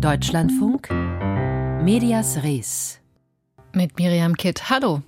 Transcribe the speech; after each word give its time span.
Deutschlandfunk 0.00 0.90
Medias 1.82 2.44
Res 2.44 3.00
mit 3.72 3.98
Miriam 3.98 4.36
Kitt. 4.36 4.70
Hallo. 4.70 5.02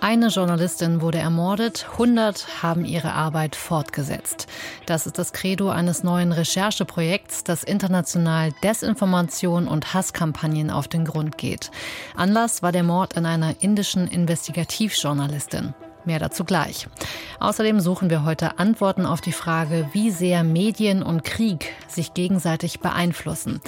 Eine 0.00 0.26
Journalistin 0.26 1.00
wurde 1.00 1.18
ermordet, 1.18 1.86
100 1.92 2.62
haben 2.64 2.84
ihre 2.84 3.12
Arbeit 3.12 3.54
fortgesetzt. 3.54 4.48
Das 4.86 5.06
ist 5.06 5.16
das 5.16 5.32
Credo 5.32 5.70
eines 5.70 6.02
neuen 6.02 6.32
Rechercheprojekts, 6.32 7.44
das 7.44 7.62
international 7.62 8.52
Desinformation 8.64 9.68
und 9.68 9.94
Hasskampagnen 9.94 10.68
auf 10.68 10.88
den 10.88 11.04
Grund 11.04 11.38
geht. 11.38 11.70
Anlass 12.16 12.62
war 12.62 12.72
der 12.72 12.82
Mord 12.82 13.16
an 13.16 13.24
einer 13.24 13.62
indischen 13.62 14.08
Investigativjournalistin. 14.08 15.74
Mehr 16.04 16.18
dazu 16.18 16.44
gleich. 16.44 16.86
Außerdem 17.40 17.80
suchen 17.80 18.10
wir 18.10 18.24
heute 18.24 18.58
Antworten 18.58 19.06
auf 19.06 19.20
die 19.20 19.32
Frage, 19.32 19.88
wie 19.92 20.10
sehr 20.10 20.44
Medien 20.44 21.02
und 21.02 21.24
Krieg 21.24 21.72
sich 21.88 22.14
gegenseitig 22.14 22.80
beeinflussen. 22.80 23.60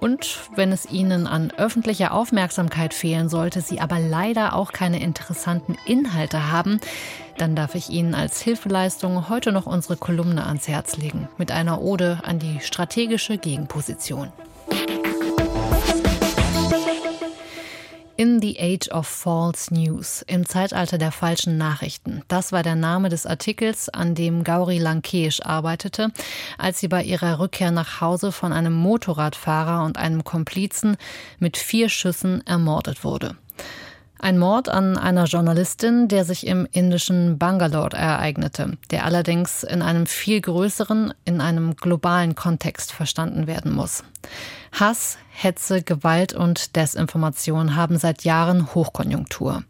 Und 0.00 0.40
wenn 0.56 0.72
es 0.72 0.90
Ihnen 0.90 1.26
an 1.26 1.52
öffentlicher 1.56 2.12
Aufmerksamkeit 2.12 2.94
fehlen 2.94 3.28
sollte, 3.28 3.60
Sie 3.60 3.80
aber 3.80 4.00
leider 4.00 4.54
auch 4.56 4.72
keine 4.72 5.00
interessanten 5.00 5.76
Inhalte 5.86 6.50
haben, 6.50 6.80
dann 7.38 7.54
darf 7.54 7.74
ich 7.74 7.90
Ihnen 7.90 8.14
als 8.14 8.40
Hilfeleistung 8.40 9.28
heute 9.28 9.52
noch 9.52 9.66
unsere 9.66 9.96
Kolumne 9.96 10.46
ans 10.46 10.68
Herz 10.68 10.96
legen 10.96 11.28
mit 11.38 11.50
einer 11.50 11.80
Ode 11.80 12.20
an 12.24 12.38
die 12.38 12.60
strategische 12.60 13.38
Gegenposition. 13.38 14.32
In 18.22 18.40
the 18.40 18.56
Age 18.60 18.88
of 18.92 19.08
False 19.08 19.74
News, 19.74 20.22
im 20.28 20.46
Zeitalter 20.46 20.96
der 20.96 21.10
falschen 21.10 21.58
Nachrichten. 21.58 22.22
Das 22.28 22.52
war 22.52 22.62
der 22.62 22.76
Name 22.76 23.08
des 23.08 23.26
Artikels, 23.26 23.88
an 23.88 24.14
dem 24.14 24.44
Gauri 24.44 24.78
Lankesh 24.78 25.40
arbeitete, 25.40 26.12
als 26.56 26.78
sie 26.78 26.86
bei 26.86 27.02
ihrer 27.02 27.40
Rückkehr 27.40 27.72
nach 27.72 28.00
Hause 28.00 28.30
von 28.30 28.52
einem 28.52 28.74
Motorradfahrer 28.74 29.84
und 29.84 29.96
einem 29.96 30.22
Komplizen 30.22 30.96
mit 31.40 31.56
vier 31.56 31.88
Schüssen 31.88 32.46
ermordet 32.46 33.02
wurde. 33.02 33.34
Ein 34.20 34.38
Mord 34.38 34.68
an 34.68 34.96
einer 34.96 35.24
Journalistin, 35.24 36.06
der 36.06 36.24
sich 36.24 36.46
im 36.46 36.68
indischen 36.70 37.38
Bangalore 37.38 37.96
ereignete, 37.96 38.78
der 38.92 39.04
allerdings 39.04 39.64
in 39.64 39.82
einem 39.82 40.06
viel 40.06 40.40
größeren, 40.40 41.12
in 41.24 41.40
einem 41.40 41.74
globalen 41.74 42.36
Kontext 42.36 42.92
verstanden 42.92 43.48
werden 43.48 43.72
muss. 43.72 44.04
Hass, 44.72 45.18
Hetze, 45.34 45.82
Gewalt 45.82 46.34
und 46.34 46.76
Desinformation 46.76 47.74
haben 47.74 47.98
seit 47.98 48.24
Jahren 48.24 48.74
Hochkonjunktur. 48.74 49.64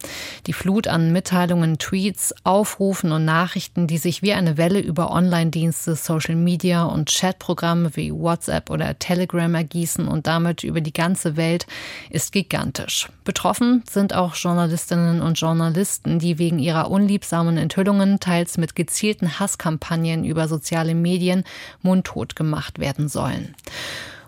Die 0.46 0.52
Flut 0.52 0.86
an 0.86 1.12
Mitteilungen, 1.12 1.78
Tweets, 1.78 2.34
Aufrufen 2.44 3.10
und 3.10 3.24
Nachrichten, 3.24 3.86
die 3.86 3.98
sich 3.98 4.22
wie 4.22 4.32
eine 4.32 4.58
Welle 4.58 4.80
über 4.80 5.10
Online-Dienste, 5.10 5.96
Social 5.96 6.34
Media 6.34 6.84
und 6.84 7.10
Chatprogramme 7.10 7.96
wie 7.96 8.12
WhatsApp 8.12 8.70
oder 8.70 8.98
Telegram 8.98 9.54
ergießen 9.54 10.06
und 10.06 10.26
damit 10.26 10.62
über 10.62 10.80
die 10.80 10.92
ganze 10.92 11.36
Welt, 11.36 11.66
ist 12.10 12.32
gigantisch. 12.32 13.08
Betroffen 13.24 13.82
sind 13.88 14.14
auch 14.14 14.34
Journalistinnen 14.34 15.22
und 15.22 15.40
Journalisten, 15.40 16.18
die 16.18 16.38
wegen 16.38 16.58
ihrer 16.58 16.90
unliebsamen 16.90 17.56
Enthüllungen 17.56 18.20
teils 18.20 18.58
mit 18.58 18.76
gezielten 18.76 19.38
Hasskampagnen 19.40 20.24
über 20.24 20.48
soziale 20.48 20.94
Medien 20.94 21.44
mundtot 21.82 22.36
gemacht 22.36 22.78
werden 22.78 23.08
sollen. 23.08 23.54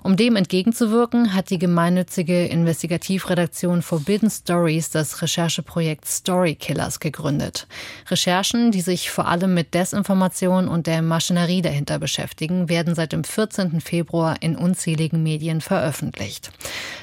Um 0.05 0.17
dem 0.19 0.37
entgegenzuwirken, 0.37 1.33
hat 1.33 1.49
die 1.49 1.59
gemeinnützige 1.59 2.45
Investigativredaktion 2.45 3.81
Forbidden 3.81 4.29
Stories 4.29 4.91
das 4.91 5.23
Rechercheprojekt 5.23 6.05
Story 6.05 6.57
Killers 6.57 7.01
gegründet. 7.01 7.67
Recherchen, 8.11 8.71
die 8.71 8.83
sich 8.83 9.11
vor 9.11 9.27
allem 9.27 9.55
mit 9.55 9.73
Desinformation 9.73 10.69
und 10.69 10.87
der 10.87 11.01
Maschinerie 11.01 11.63
dahinter 11.63 11.99
beschäftigen, 11.99 12.69
werden 12.69 12.95
seit 12.95 13.13
dem 13.13 13.25
14. 13.25 13.81
Februar 13.81 14.37
in 14.43 14.57
unzähligen 14.57 15.23
Medien 15.23 15.63
veröffentlicht. 15.63 16.51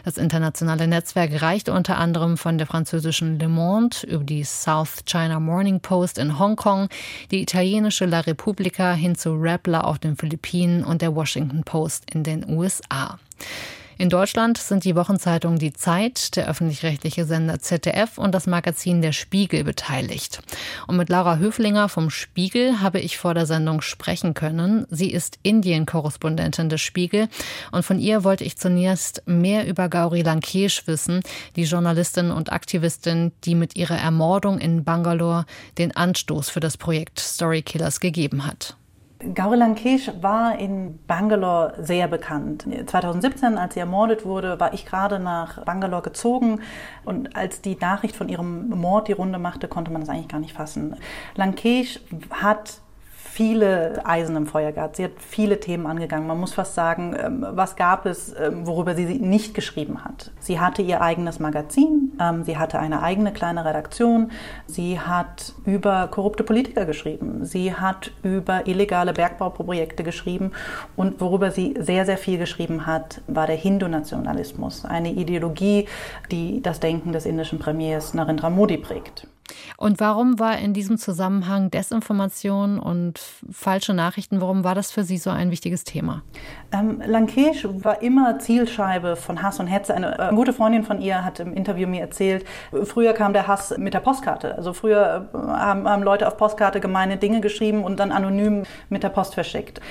Das 0.05 0.17
internationale 0.17 0.87
Netzwerk 0.87 1.41
reicht 1.41 1.69
unter 1.69 1.97
anderem 1.97 2.37
von 2.37 2.59
der 2.59 2.67
französischen 2.67 3.39
Le 3.39 3.49
Monde 3.49 3.97
über 4.05 4.23
die 4.23 4.43
South 4.43 5.05
China 5.05 5.39
Morning 5.39 5.79
Post 5.79 6.19
in 6.19 6.37
Hongkong, 6.37 6.87
die 7.31 7.41
italienische 7.41 8.05
La 8.05 8.19
Repubblica 8.19 8.93
hin 8.93 9.15
zu 9.15 9.33
Rappler 9.33 9.87
auf 9.87 9.97
den 9.97 10.15
Philippinen 10.15 10.83
und 10.83 11.01
der 11.01 11.15
Washington 11.15 11.63
Post 11.63 12.03
in 12.13 12.23
den 12.23 12.47
USA. 12.47 12.90
USA. 12.91 13.19
In 13.97 14.09
Deutschland 14.09 14.57
sind 14.57 14.83
die 14.83 14.95
Wochenzeitungen 14.95 15.59
Die 15.59 15.73
Zeit, 15.73 16.35
der 16.35 16.49
öffentlich-rechtliche 16.49 17.25
Sender 17.25 17.59
ZDF 17.59 18.17
und 18.17 18.33
das 18.33 18.47
Magazin 18.47 19.03
Der 19.03 19.11
Spiegel 19.11 19.63
beteiligt. 19.63 20.41
Und 20.87 20.97
mit 20.97 21.09
Laura 21.09 21.37
Höflinger 21.37 21.87
vom 21.87 22.09
Spiegel 22.09 22.81
habe 22.81 22.99
ich 22.99 23.19
vor 23.19 23.35
der 23.35 23.45
Sendung 23.45 23.81
sprechen 23.81 24.33
können. 24.33 24.87
Sie 24.89 25.11
ist 25.11 25.37
Indien-Korrespondentin 25.43 26.67
des 26.67 26.81
Spiegel 26.81 27.27
und 27.71 27.85
von 27.85 27.99
ihr 27.99 28.23
wollte 28.23 28.43
ich 28.43 28.57
zunächst 28.57 29.21
mehr 29.27 29.67
über 29.67 29.87
Gauri 29.87 30.23
Lankesh 30.23 30.87
wissen, 30.87 31.21
die 31.55 31.65
Journalistin 31.65 32.31
und 32.31 32.51
Aktivistin, 32.51 33.31
die 33.43 33.53
mit 33.53 33.75
ihrer 33.75 33.99
Ermordung 33.99 34.57
in 34.57 34.83
Bangalore 34.83 35.45
den 35.77 35.95
Anstoß 35.95 36.49
für 36.49 36.59
das 36.59 36.75
Projekt 36.75 37.19
Storykillers 37.19 37.99
gegeben 37.99 38.47
hat. 38.47 38.77
Gauri 39.33 39.57
Lankesh 39.57 40.11
war 40.21 40.57
in 40.57 40.99
Bangalore 41.05 41.73
sehr 41.81 42.07
bekannt. 42.07 42.65
2017, 42.85 43.57
als 43.57 43.73
sie 43.75 43.79
ermordet 43.79 44.25
wurde, 44.25 44.59
war 44.59 44.73
ich 44.73 44.85
gerade 44.85 45.19
nach 45.19 45.63
Bangalore 45.63 46.01
gezogen 46.01 46.61
und 47.05 47.35
als 47.35 47.61
die 47.61 47.77
Nachricht 47.79 48.15
von 48.15 48.29
ihrem 48.29 48.69
Mord 48.69 49.07
die 49.07 49.13
Runde 49.13 49.39
machte, 49.39 49.67
konnte 49.67 49.91
man 49.91 50.01
das 50.01 50.09
eigentlich 50.09 50.27
gar 50.27 50.39
nicht 50.39 50.53
fassen. 50.53 50.95
Lankesh 51.35 51.99
hat 52.31 52.81
viele 53.41 54.05
Eisen 54.05 54.35
im 54.35 54.45
Feuer 54.45 54.71
gehabt. 54.71 54.97
Sie 54.97 55.03
hat 55.03 55.13
viele 55.17 55.59
Themen 55.59 55.87
angegangen. 55.87 56.27
Man 56.27 56.39
muss 56.39 56.53
fast 56.53 56.75
sagen, 56.75 57.15
ähm, 57.19 57.43
was 57.49 57.75
gab 57.75 58.05
es, 58.05 58.35
ähm, 58.39 58.67
worüber 58.67 58.93
sie 58.93 59.05
nicht 59.17 59.55
geschrieben 59.55 60.05
hat. 60.05 60.29
Sie 60.39 60.59
hatte 60.59 60.83
ihr 60.83 61.01
eigenes 61.01 61.39
Magazin, 61.39 62.11
ähm, 62.21 62.43
sie 62.43 62.59
hatte 62.59 62.77
eine 62.77 63.01
eigene 63.01 63.33
kleine 63.33 63.65
Redaktion, 63.65 64.29
sie 64.67 64.99
hat 64.99 65.55
über 65.65 66.07
korrupte 66.11 66.43
Politiker 66.43 66.85
geschrieben, 66.85 67.43
sie 67.43 67.73
hat 67.73 68.11
über 68.21 68.67
illegale 68.67 69.11
Bergbauprojekte 69.11 70.03
geschrieben 70.03 70.51
und 70.95 71.19
worüber 71.19 71.49
sie 71.49 71.73
sehr, 71.79 72.05
sehr 72.05 72.19
viel 72.19 72.37
geschrieben 72.37 72.85
hat, 72.85 73.21
war 73.25 73.47
der 73.47 73.55
Hindu-Nationalismus, 73.55 74.85
eine 74.85 75.13
Ideologie, 75.13 75.87
die 76.29 76.61
das 76.61 76.79
Denken 76.79 77.11
des 77.11 77.25
indischen 77.25 77.57
Premiers 77.57 78.13
Narendra 78.13 78.51
Modi 78.51 78.77
prägt. 78.77 79.25
Und 79.77 79.99
warum 79.99 80.39
war 80.39 80.57
in 80.57 80.73
diesem 80.73 80.97
Zusammenhang 80.97 81.71
Desinformation 81.71 82.79
und 82.79 83.19
falsche 83.51 83.93
Nachrichten, 83.93 84.41
warum 84.41 84.63
war 84.63 84.75
das 84.75 84.91
für 84.91 85.03
Sie 85.03 85.17
so 85.17 85.29
ein 85.29 85.51
wichtiges 85.51 85.83
Thema? 85.83 86.23
Ähm, 86.71 87.01
Lankesh 87.05 87.67
war 87.69 88.01
immer 88.01 88.39
Zielscheibe 88.39 89.15
von 89.15 89.41
Hass 89.41 89.59
und 89.59 89.67
Hetze. 89.67 89.93
Eine, 89.93 90.17
äh, 90.19 90.33
gute 90.33 90.53
Freundin 90.53 90.83
von 90.83 91.01
ihr 91.01 91.23
hat 91.23 91.39
im 91.39 91.53
Interview 91.53 91.87
mir 91.87 92.01
erzählt, 92.01 92.45
früher 92.83 93.13
kam 93.13 93.33
der 93.33 93.47
Hass 93.47 93.77
mit 93.77 93.93
der 93.93 93.99
Postkarte. 93.99 94.55
Also 94.55 94.73
früher 94.73 95.29
äh, 95.33 95.37
haben, 95.37 95.87
haben 95.87 96.03
Leute 96.03 96.27
auf 96.27 96.37
Postkarte 96.37 96.79
gemeine 96.79 97.17
Dinge 97.17 97.41
geschrieben 97.41 97.83
und 97.83 97.99
dann 97.99 98.11
anonym 98.11 98.63
mit 98.89 99.03
der 99.03 99.09
Post 99.09 99.33
verschickt. 99.33 99.81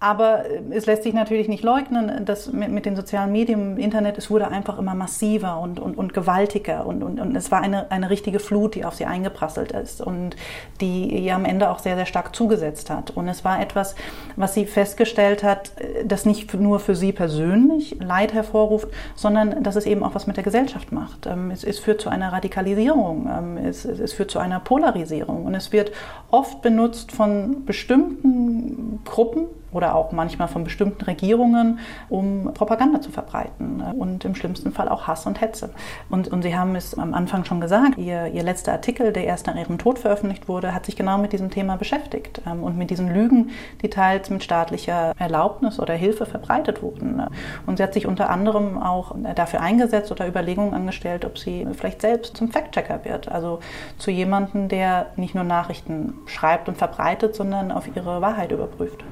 Aber 0.00 0.44
äh, 0.46 0.60
es 0.70 0.86
lässt 0.86 1.02
sich 1.02 1.14
natürlich 1.14 1.48
nicht 1.48 1.64
leugnen, 1.64 2.24
dass 2.24 2.52
mit, 2.52 2.86
den 2.86 2.96
sozialen 2.96 3.32
Medien, 3.32 3.72
im 3.72 3.78
Internet, 3.78 4.18
es 4.18 4.30
wurde 4.30 4.48
einfach 4.48 4.78
immer 4.78 4.94
massiver 4.94 5.58
und, 5.58 5.80
und, 5.80 5.96
und 5.96 6.14
gewaltiger 6.14 6.86
und, 6.86 7.02
und, 7.02 7.20
und 7.20 7.34
es 7.34 7.50
war 7.50 7.60
eine, 7.60 7.90
eine 7.90 8.10
richtige 8.10 8.38
Flut, 8.38 8.74
die 8.74 8.84
auf 8.84 8.94
sie 8.94 9.06
eingeprasselt 9.06 9.72
ist 9.72 10.00
und 10.00 10.36
die 10.80 11.24
ihr 11.24 11.34
am 11.34 11.44
Ende 11.44 11.70
auch 11.70 11.80
sehr, 11.80 11.96
sehr 11.96 12.06
stark 12.06 12.34
zugesetzt 12.34 12.90
hat. 12.90 13.10
Und 13.10 13.28
es 13.28 13.44
war 13.44 13.60
etwas, 13.60 13.96
was 14.36 14.54
sie 14.54 14.66
festgestellt 14.66 15.42
hat, 15.42 15.72
äh, 15.80 16.04
das 16.04 16.24
nicht 16.24 16.54
nur 16.54 16.78
für 16.78 16.94
sie 16.94 17.12
persönlich 17.12 17.96
Leid 18.00 18.32
hervorruft, 18.32 18.88
sondern 19.14 19.62
dass 19.62 19.76
es 19.76 19.86
eben 19.86 20.04
auch 20.04 20.14
was 20.14 20.26
mit 20.26 20.36
der 20.36 20.44
Gesellschaft 20.44 20.92
macht. 20.92 21.26
Ähm, 21.26 21.50
es, 21.50 21.64
es 21.64 21.78
führt 21.78 22.00
zu 22.00 22.08
einer 22.08 22.32
Radikalisierung, 22.32 23.28
ähm, 23.28 23.56
es, 23.56 23.84
es 23.84 24.12
führt 24.12 24.30
zu 24.30 24.38
einer 24.38 24.60
Polarisierung 24.60 25.44
und 25.44 25.54
es 25.54 25.72
wird 25.72 25.92
oft 26.30 26.62
benutzt 26.62 27.12
von 27.12 27.64
bestimmten 27.64 29.00
Gruppen, 29.04 29.46
oder 29.72 29.94
auch 29.94 30.12
manchmal 30.12 30.48
von 30.48 30.64
bestimmten 30.64 31.04
Regierungen, 31.04 31.78
um 32.08 32.52
Propaganda 32.54 33.00
zu 33.00 33.10
verbreiten 33.10 33.82
und 33.98 34.24
im 34.24 34.34
schlimmsten 34.34 34.72
Fall 34.72 34.88
auch 34.88 35.06
Hass 35.06 35.26
und 35.26 35.40
Hetze. 35.40 35.70
Und, 36.10 36.28
und 36.28 36.42
Sie 36.42 36.56
haben 36.56 36.76
es 36.76 36.98
am 36.98 37.14
Anfang 37.14 37.44
schon 37.44 37.60
gesagt, 37.60 37.98
Ihr, 37.98 38.28
Ihr 38.28 38.42
letzter 38.42 38.72
Artikel, 38.72 39.12
der 39.12 39.24
erst 39.24 39.46
nach 39.46 39.56
Ihrem 39.56 39.78
Tod 39.78 39.98
veröffentlicht 39.98 40.48
wurde, 40.48 40.74
hat 40.74 40.86
sich 40.86 40.96
genau 40.96 41.18
mit 41.18 41.32
diesem 41.32 41.50
Thema 41.50 41.76
beschäftigt 41.76 42.40
ähm, 42.46 42.62
und 42.62 42.76
mit 42.76 42.90
diesen 42.90 43.12
Lügen, 43.12 43.50
die 43.82 43.90
teils 43.90 44.30
mit 44.30 44.42
staatlicher 44.42 45.12
Erlaubnis 45.18 45.78
oder 45.78 45.94
Hilfe 45.94 46.26
verbreitet 46.26 46.82
wurden. 46.82 47.22
Und 47.66 47.76
sie 47.76 47.82
hat 47.82 47.94
sich 47.94 48.06
unter 48.06 48.30
anderem 48.30 48.80
auch 48.82 49.14
dafür 49.34 49.60
eingesetzt 49.60 50.10
oder 50.10 50.26
Überlegungen 50.26 50.74
angestellt, 50.74 51.24
ob 51.24 51.38
sie 51.38 51.66
vielleicht 51.72 52.02
selbst 52.02 52.36
zum 52.36 52.50
Fact-Checker 52.50 53.04
wird, 53.04 53.30
also 53.30 53.60
zu 53.98 54.10
jemandem, 54.10 54.68
der 54.68 55.06
nicht 55.16 55.34
nur 55.34 55.44
Nachrichten 55.44 56.14
schreibt 56.26 56.68
und 56.68 56.76
verbreitet, 56.76 57.34
sondern 57.34 57.72
auf 57.72 57.88
ihre 57.94 58.20
Wahrheit 58.20 58.52
überprüft. 58.52 59.04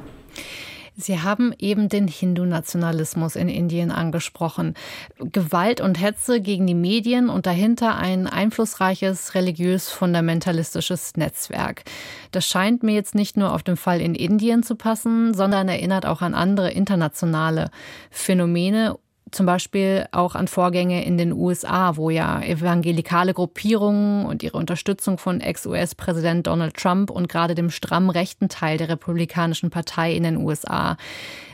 Sie 0.99 1.21
haben 1.21 1.53
eben 1.59 1.91
den 1.91 2.09
Hindu-Nationalismus 2.09 3.37
in 3.37 3.51
Indien 3.51 3.91
angesprochen. 3.91 4.73
Gewalt 5.19 5.83
und 5.83 6.01
Hetze 6.01 6.41
gegen 6.41 6.67
die 6.67 6.75
Medien 6.75 7.29
und 7.29 7.45
dahinter 7.45 7.97
ein 7.97 8.27
einflussreiches 8.27 9.35
religiös-fundamentalistisches 9.35 11.17
Netzwerk. 11.17 11.85
Das 12.33 12.47
scheint 12.47 12.83
mir 12.83 12.95
jetzt 12.95 13.15
nicht 13.15 13.37
nur 13.37 13.53
auf 13.53 13.63
den 13.63 13.77
Fall 13.77 14.01
in 14.01 14.15
Indien 14.15 14.63
zu 14.63 14.75
passen, 14.75 15.35
sondern 15.35 15.69
erinnert 15.69 16.07
auch 16.07 16.23
an 16.23 16.35
andere 16.35 16.71
internationale 16.71 17.71
Phänomene 18.11 18.97
zum 19.33 19.45
Beispiel 19.45 20.07
auch 20.13 20.35
an 20.35 20.47
Vorgänge 20.47 21.05
in 21.05 21.19
den 21.19 21.33
USA, 21.33 21.97
wo 21.97 22.11
ja 22.11 22.41
evangelikale 22.43 23.35
Gruppierungen 23.35 24.25
und 24.25 24.43
ihre 24.43 24.57
Unterstützung 24.57 25.19
von 25.19 25.41
Ex-US-Präsident 25.41 26.47
Donald 26.47 26.77
Trump 26.77 27.11
und 27.11 27.29
gerade 27.29 27.55
dem 27.55 27.71
stramm 27.71 28.09
rechten 28.09 28.49
Teil 28.49 28.79
der 28.79 28.89
Republikanischen 28.89 29.71
Partei 29.71 30.15
in 30.15 30.23
den 30.23 30.37
USA 30.37 30.97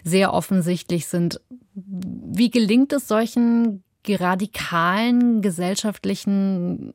sehr 0.05 0.35
offensichtlich 0.35 1.07
sind. 1.07 1.41
Wie 1.75 2.51
gelingt 2.51 2.93
es 2.93 3.09
solchen 3.09 3.83
radikalen 4.07 5.41
gesellschaftlichen 5.41 6.93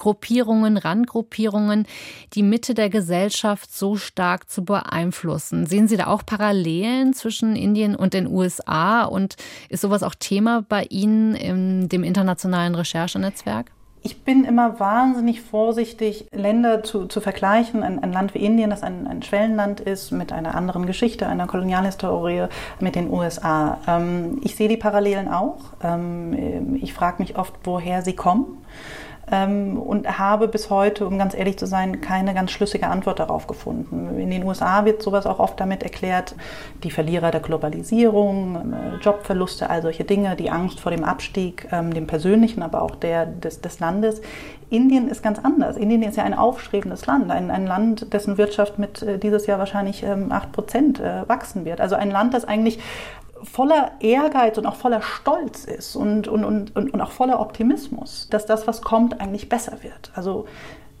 Gruppierungen, 0.00 0.76
Randgruppierungen, 0.76 1.86
die 2.32 2.42
Mitte 2.42 2.74
der 2.74 2.90
Gesellschaft 2.90 3.72
so 3.72 3.94
stark 3.94 4.50
zu 4.50 4.64
beeinflussen. 4.64 5.66
Sehen 5.66 5.86
Sie 5.86 5.96
da 5.96 6.08
auch 6.08 6.26
Parallelen 6.26 7.14
zwischen 7.14 7.54
Indien 7.54 7.94
und 7.94 8.14
den 8.14 8.26
USA 8.26 9.04
und 9.04 9.36
ist 9.68 9.82
sowas 9.82 10.02
auch 10.02 10.16
Thema 10.16 10.64
bei 10.68 10.84
Ihnen 10.90 11.36
in 11.36 11.88
dem 11.88 12.02
internationalen 12.02 12.74
Recherchenetzwerk? 12.74 13.70
Ich 14.02 14.24
bin 14.24 14.44
immer 14.44 14.80
wahnsinnig 14.80 15.42
vorsichtig, 15.42 16.26
Länder 16.32 16.82
zu, 16.82 17.04
zu 17.04 17.20
vergleichen. 17.20 17.82
Ein, 17.82 18.02
ein, 18.02 18.12
Land 18.14 18.32
wie 18.32 18.38
Indien, 18.38 18.70
das 18.70 18.82
ein, 18.82 19.06
ein, 19.06 19.22
Schwellenland 19.22 19.80
ist, 19.80 20.10
mit 20.10 20.32
einer 20.32 20.54
anderen 20.54 20.86
Geschichte, 20.86 21.26
einer 21.26 21.46
Kolonialhistorie, 21.46 22.46
mit 22.80 22.94
den 22.94 23.10
USA. 23.10 23.76
Ähm, 23.86 24.40
ich 24.42 24.56
sehe 24.56 24.68
die 24.68 24.78
Parallelen 24.78 25.28
auch. 25.28 25.58
Ähm, 25.82 26.78
ich 26.80 26.94
frage 26.94 27.20
mich 27.20 27.36
oft, 27.36 27.52
woher 27.64 28.00
sie 28.00 28.14
kommen 28.14 28.64
ähm, 29.30 29.78
und 29.78 30.18
habe 30.18 30.48
bis 30.48 30.70
heute, 30.70 31.06
um 31.06 31.18
ganz 31.18 31.34
ehrlich 31.34 31.58
zu 31.58 31.66
sein, 31.66 32.00
keine 32.00 32.34
ganz 32.34 32.50
schlüssige 32.50 32.88
Antwort 32.88 33.18
darauf 33.18 33.46
gefunden. 33.46 34.18
In 34.18 34.30
den 34.30 34.44
USA 34.44 34.84
wird 34.84 35.02
sowas 35.02 35.26
auch 35.26 35.38
oft 35.38 35.58
damit 35.60 35.82
erklärt, 35.82 36.34
die 36.82 36.90
Verlierer 36.90 37.30
der 37.30 37.40
Globalisierung, 37.40 38.72
äh, 38.72 38.96
Jobverluste, 39.02 39.70
all 39.70 39.82
solche 39.82 40.04
Dinge, 40.04 40.36
die 40.36 40.50
Angst 40.50 40.80
vor 40.80 40.92
dem 40.92 41.04
Abstieg, 41.04 41.68
ähm, 41.72 41.92
dem 41.94 42.06
persönlichen, 42.06 42.62
aber 42.62 42.82
auch 42.82 42.96
der 42.96 43.26
des, 43.26 43.60
des 43.60 43.80
Landes. 43.80 44.20
Indien 44.70 45.08
ist 45.08 45.22
ganz 45.22 45.40
anders. 45.40 45.76
Indien 45.76 46.02
ist 46.02 46.16
ja 46.16 46.22
ein 46.22 46.34
aufstrebendes 46.34 47.06
Land, 47.06 47.30
ein, 47.30 47.50
ein 47.50 47.66
Land, 47.66 48.12
dessen 48.12 48.38
Wirtschaft 48.38 48.78
mit 48.78 49.02
äh, 49.02 49.18
dieses 49.18 49.46
Jahr 49.46 49.58
wahrscheinlich 49.58 50.04
ähm, 50.04 50.30
8 50.30 50.52
Prozent 50.52 51.00
äh, 51.00 51.28
wachsen 51.28 51.64
wird. 51.64 51.80
Also 51.80 51.96
ein 51.96 52.10
Land, 52.10 52.34
das 52.34 52.44
eigentlich 52.44 52.78
voller 53.42 53.92
Ehrgeiz 54.00 54.58
und 54.58 54.66
auch 54.66 54.76
voller 54.76 55.02
Stolz 55.02 55.64
ist 55.64 55.96
und, 55.96 56.28
und, 56.28 56.44
und, 56.44 56.76
und 56.76 57.00
auch 57.00 57.10
voller 57.10 57.40
Optimismus, 57.40 58.28
dass 58.30 58.46
das, 58.46 58.66
was 58.66 58.82
kommt, 58.82 59.20
eigentlich 59.20 59.48
besser 59.48 59.82
wird. 59.82 60.12
Also 60.14 60.46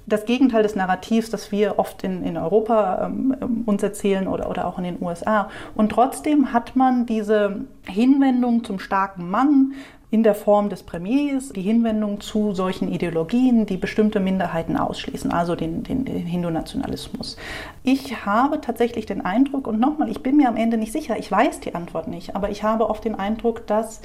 das 0.06 0.24
Gegenteil 0.24 0.62
des 0.62 0.74
Narrativs, 0.74 1.30
das 1.30 1.52
wir 1.52 1.78
oft 1.78 2.02
in, 2.02 2.22
in 2.24 2.36
Europa 2.36 3.06
ähm, 3.06 3.62
uns 3.66 3.82
erzählen 3.82 4.26
oder, 4.28 4.50
oder 4.50 4.66
auch 4.66 4.78
in 4.78 4.84
den 4.84 4.98
USA. 5.00 5.48
Und 5.74 5.92
trotzdem 5.92 6.52
hat 6.52 6.76
man 6.76 7.06
diese 7.06 7.64
Hinwendung 7.86 8.64
zum 8.64 8.78
starken 8.78 9.30
Mann, 9.30 9.74
in 10.10 10.22
der 10.24 10.34
Form 10.34 10.68
des 10.68 10.82
Premiers 10.82 11.50
die 11.50 11.62
Hinwendung 11.62 12.20
zu 12.20 12.52
solchen 12.52 12.92
Ideologien, 12.92 13.66
die 13.66 13.76
bestimmte 13.76 14.18
Minderheiten 14.18 14.76
ausschließen, 14.76 15.30
also 15.32 15.54
den, 15.54 15.84
den, 15.84 16.04
den 16.04 16.26
Hindu-Nationalismus. 16.26 17.36
Ich 17.84 18.26
habe 18.26 18.60
tatsächlich 18.60 19.06
den 19.06 19.24
Eindruck, 19.24 19.66
und 19.68 19.78
nochmal, 19.78 20.10
ich 20.10 20.22
bin 20.22 20.36
mir 20.36 20.48
am 20.48 20.56
Ende 20.56 20.78
nicht 20.78 20.92
sicher, 20.92 21.16
ich 21.18 21.30
weiß 21.30 21.60
die 21.60 21.74
Antwort 21.74 22.08
nicht, 22.08 22.34
aber 22.34 22.50
ich 22.50 22.64
habe 22.64 22.90
oft 22.90 23.04
den 23.04 23.14
Eindruck, 23.14 23.66
dass 23.68 24.00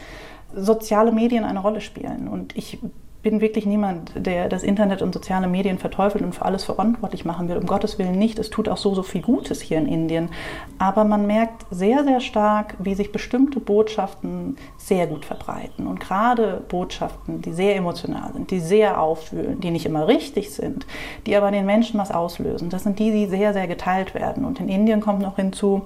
soziale 0.53 1.11
Medien 1.11 1.43
eine 1.43 1.59
Rolle 1.59 1.81
spielen. 1.81 2.27
Und 2.27 2.55
ich 2.55 2.79
bin 3.25 3.41
wirklich 3.41 3.65
niemand, 3.65 4.11
der 4.15 4.49
das 4.49 4.61
Internet 4.61 5.01
und 5.01 5.11
soziale 5.11 5.47
Medien 5.47 5.79
verteufelt 5.79 6.23
und 6.23 6.35
für 6.35 6.45
alles 6.45 6.63
verantwortlich 6.63 7.25
machen 7.25 7.49
will. 7.49 7.57
Um 7.57 7.65
Gottes 7.65 7.97
Willen 7.97 8.19
nicht. 8.19 8.37
Es 8.37 8.51
tut 8.51 8.69
auch 8.69 8.77
so, 8.77 8.93
so 8.93 9.01
viel 9.01 9.23
Gutes 9.23 9.61
hier 9.61 9.79
in 9.79 9.87
Indien. 9.87 10.29
Aber 10.77 11.05
man 11.05 11.25
merkt 11.25 11.65
sehr, 11.71 12.03
sehr 12.03 12.19
stark, 12.19 12.75
wie 12.77 12.93
sich 12.93 13.11
bestimmte 13.11 13.59
Botschaften 13.59 14.57
sehr 14.77 15.07
gut 15.07 15.25
verbreiten. 15.25 15.87
Und 15.87 15.99
gerade 15.99 16.61
Botschaften, 16.69 17.41
die 17.41 17.51
sehr 17.51 17.75
emotional 17.75 18.31
sind, 18.31 18.51
die 18.51 18.59
sehr 18.59 19.01
aufwühlen, 19.01 19.59
die 19.59 19.71
nicht 19.71 19.87
immer 19.87 20.07
richtig 20.07 20.53
sind, 20.53 20.85
die 21.25 21.35
aber 21.35 21.49
den 21.49 21.65
Menschen 21.65 21.99
was 21.99 22.11
auslösen, 22.11 22.69
das 22.69 22.83
sind 22.83 22.99
die, 22.99 23.09
die 23.09 23.25
sehr, 23.25 23.53
sehr 23.53 23.67
geteilt 23.67 24.13
werden. 24.13 24.45
Und 24.45 24.59
in 24.59 24.69
Indien 24.69 25.01
kommt 25.01 25.23
noch 25.23 25.37
hinzu, 25.37 25.81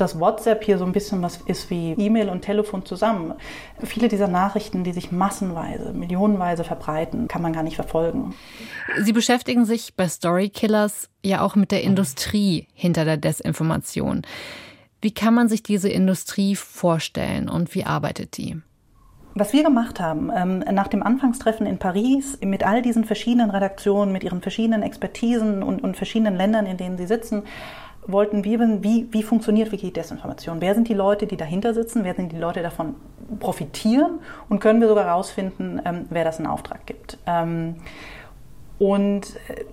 dass 0.00 0.18
WhatsApp 0.18 0.64
hier 0.64 0.78
so 0.78 0.84
ein 0.84 0.92
bisschen 0.92 1.22
was 1.22 1.38
ist 1.46 1.70
wie 1.70 1.92
E-Mail 1.92 2.28
und 2.28 2.42
Telefon 2.42 2.84
zusammen. 2.84 3.34
Viele 3.82 4.08
dieser 4.08 4.28
Nachrichten, 4.28 4.84
die 4.84 4.92
sich 4.92 5.12
massenweise, 5.12 5.92
millionenweise 5.92 6.64
verbreiten, 6.64 7.28
kann 7.28 7.42
man 7.42 7.52
gar 7.52 7.62
nicht 7.62 7.76
verfolgen. 7.76 8.34
Sie 9.00 9.12
beschäftigen 9.12 9.64
sich 9.64 9.94
bei 9.94 10.08
Storykillers 10.08 11.08
ja 11.24 11.42
auch 11.42 11.56
mit 11.56 11.70
der 11.70 11.82
Industrie 11.82 12.66
hinter 12.74 13.04
der 13.04 13.16
Desinformation. 13.16 14.22
Wie 15.02 15.12
kann 15.12 15.34
man 15.34 15.48
sich 15.48 15.62
diese 15.62 15.88
Industrie 15.88 16.56
vorstellen 16.56 17.48
und 17.48 17.74
wie 17.74 17.84
arbeitet 17.84 18.36
die? 18.36 18.60
Was 19.34 19.52
wir 19.52 19.62
gemacht 19.62 20.00
haben, 20.00 20.30
ähm, 20.34 20.58
nach 20.58 20.88
dem 20.88 21.02
Anfangstreffen 21.04 21.64
in 21.64 21.78
Paris, 21.78 22.38
mit 22.42 22.66
all 22.66 22.82
diesen 22.82 23.04
verschiedenen 23.04 23.50
Redaktionen, 23.50 24.12
mit 24.12 24.24
ihren 24.24 24.42
verschiedenen 24.42 24.82
Expertisen 24.82 25.62
und, 25.62 25.82
und 25.82 25.96
verschiedenen 25.96 26.34
Ländern, 26.34 26.66
in 26.66 26.76
denen 26.76 26.98
sie 26.98 27.06
sitzen, 27.06 27.44
wollten 28.12 28.44
wir 28.44 28.58
wissen, 28.58 28.82
wie, 28.84 29.08
wie 29.10 29.22
funktioniert 29.22 29.72
Wiki-Desinformation? 29.72 30.60
Wer 30.60 30.74
sind 30.74 30.88
die 30.88 30.94
Leute, 30.94 31.26
die 31.26 31.36
dahinter 31.36 31.74
sitzen? 31.74 32.04
Wer 32.04 32.14
sind 32.14 32.32
die 32.32 32.38
Leute, 32.38 32.60
die 32.60 32.64
davon 32.64 32.94
profitieren? 33.38 34.20
Und 34.48 34.60
können 34.60 34.80
wir 34.80 34.88
sogar 34.88 35.04
herausfinden, 35.04 35.80
ähm, 35.84 36.06
wer 36.10 36.24
das 36.24 36.38
in 36.38 36.46
Auftrag 36.46 36.86
gibt? 36.86 37.18
Ähm, 37.26 37.76
und 38.78 39.36
äh, 39.48 39.64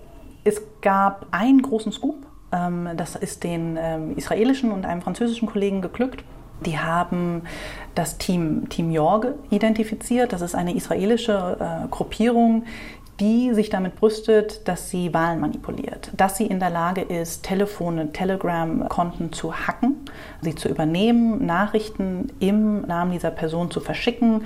es 0.44 0.62
gab 0.80 1.26
einen 1.30 1.62
großen 1.62 1.92
Scoop. 1.92 2.16
Ähm, 2.52 2.88
das 2.96 3.16
ist 3.16 3.44
den 3.44 3.76
ähm, 3.80 4.16
israelischen 4.16 4.72
und 4.72 4.86
einem 4.86 5.02
französischen 5.02 5.46
Kollegen 5.46 5.82
geglückt. 5.82 6.24
Die 6.66 6.78
haben 6.78 7.42
das 7.94 8.18
Team, 8.18 8.68
Team 8.68 8.90
Jorge 8.90 9.34
identifiziert. 9.50 10.32
Das 10.32 10.40
ist 10.40 10.54
eine 10.54 10.74
israelische 10.74 11.56
äh, 11.60 11.88
Gruppierung, 11.88 12.64
die 13.20 13.52
sich 13.52 13.68
damit 13.68 13.96
brüstet, 13.96 14.66
dass 14.68 14.90
sie 14.90 15.12
Wahlen 15.12 15.40
manipuliert, 15.40 16.10
dass 16.16 16.36
sie 16.36 16.46
in 16.46 16.60
der 16.60 16.70
Lage 16.70 17.00
ist, 17.00 17.42
Telefone, 17.42 18.12
Telegram-Konten 18.12 19.32
zu 19.32 19.54
hacken, 19.54 19.96
sie 20.40 20.54
zu 20.54 20.68
übernehmen, 20.68 21.44
Nachrichten 21.44 22.32
im 22.38 22.82
Namen 22.82 23.12
dieser 23.12 23.30
Person 23.30 23.70
zu 23.70 23.80
verschicken, 23.80 24.44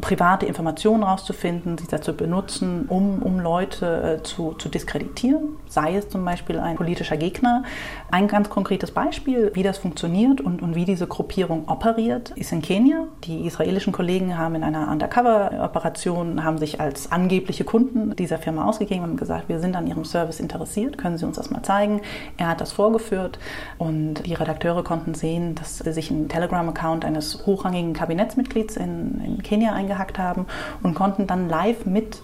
private 0.00 0.46
Informationen 0.46 1.02
rauszufinden, 1.02 1.78
sie 1.78 1.86
dazu 1.86 2.14
benutzen, 2.16 2.86
um, 2.88 3.22
um 3.22 3.40
Leute 3.40 4.18
äh, 4.20 4.22
zu, 4.22 4.52
zu 4.54 4.68
diskreditieren, 4.68 5.56
sei 5.68 5.96
es 5.96 6.08
zum 6.08 6.24
Beispiel 6.24 6.58
ein 6.58 6.76
politischer 6.76 7.16
Gegner. 7.16 7.64
Ein 8.10 8.28
ganz 8.28 8.48
konkretes 8.48 8.90
Beispiel, 8.90 9.50
wie 9.54 9.62
das 9.62 9.78
funktioniert 9.78 10.40
und, 10.40 10.62
und 10.62 10.74
wie 10.74 10.84
diese 10.84 11.06
Gruppierung 11.06 11.68
operiert, 11.68 12.30
ist 12.30 12.52
in 12.52 12.62
Kenia. 12.62 13.06
Die 13.24 13.46
israelischen 13.46 13.92
Kollegen 13.92 14.38
haben 14.38 14.54
in 14.54 14.64
einer 14.64 14.90
Undercover-Operation, 14.90 16.44
haben 16.44 16.58
sich 16.58 16.80
als 16.80 17.12
angebliche 17.12 17.64
Kunden 17.64 18.16
dieser 18.16 18.38
Firma 18.38 18.64
ausgegeben 18.64 19.04
und 19.04 19.16
gesagt, 19.16 19.48
wir 19.48 19.60
sind 19.60 19.76
an 19.76 19.86
ihrem 19.86 20.04
Service 20.04 20.40
interessiert, 20.40 20.98
können 20.98 21.18
Sie 21.18 21.26
uns 21.26 21.36
das 21.36 21.50
mal 21.50 21.62
zeigen. 21.62 22.00
Er 22.36 22.48
hat 22.48 22.60
das 22.60 22.72
vorgeführt 22.72 23.38
und 23.78 24.26
die 24.26 24.34
Redakteure 24.34 24.82
konnten 24.84 25.14
sehen, 25.14 25.54
dass 25.54 25.78
sich 25.78 26.10
ein 26.10 26.28
Telegram-Account 26.28 27.04
eines 27.04 27.46
hochrangigen 27.46 27.92
Kabinettsmitglieds 27.92 28.76
in, 28.76 29.20
in 29.24 29.42
Kenia 29.42 29.74
eingehackt 29.82 30.18
haben 30.18 30.46
und 30.82 30.94
konnten 30.94 31.26
dann 31.26 31.48
live 31.48 31.84
mit 31.84 32.22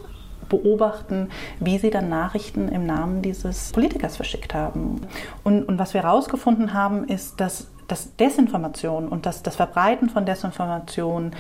beobachten, 0.49 1.29
wie 1.61 1.79
sie 1.79 1.91
dann 1.91 2.09
Nachrichten 2.09 2.69
im 2.69 2.87
Namen 2.87 3.23
dieses 3.23 3.73
Politikers 3.73 4.17
verschickt 4.17 4.55
haben. 4.55 5.03
Und, 5.45 5.65
und 5.65 5.79
was 5.79 5.95
wir 5.95 6.03
herausgefunden 6.03 6.73
haben, 6.73 7.05
ist, 7.05 7.41
dass, 7.41 7.69
dass 7.87 8.17
Desinformation 8.17 9.09
und 9.09 9.27
das, 9.27 9.43
das 9.43 9.57
Verbreiten 9.57 10.09
von 10.09 10.25
Desinformation 10.25 11.33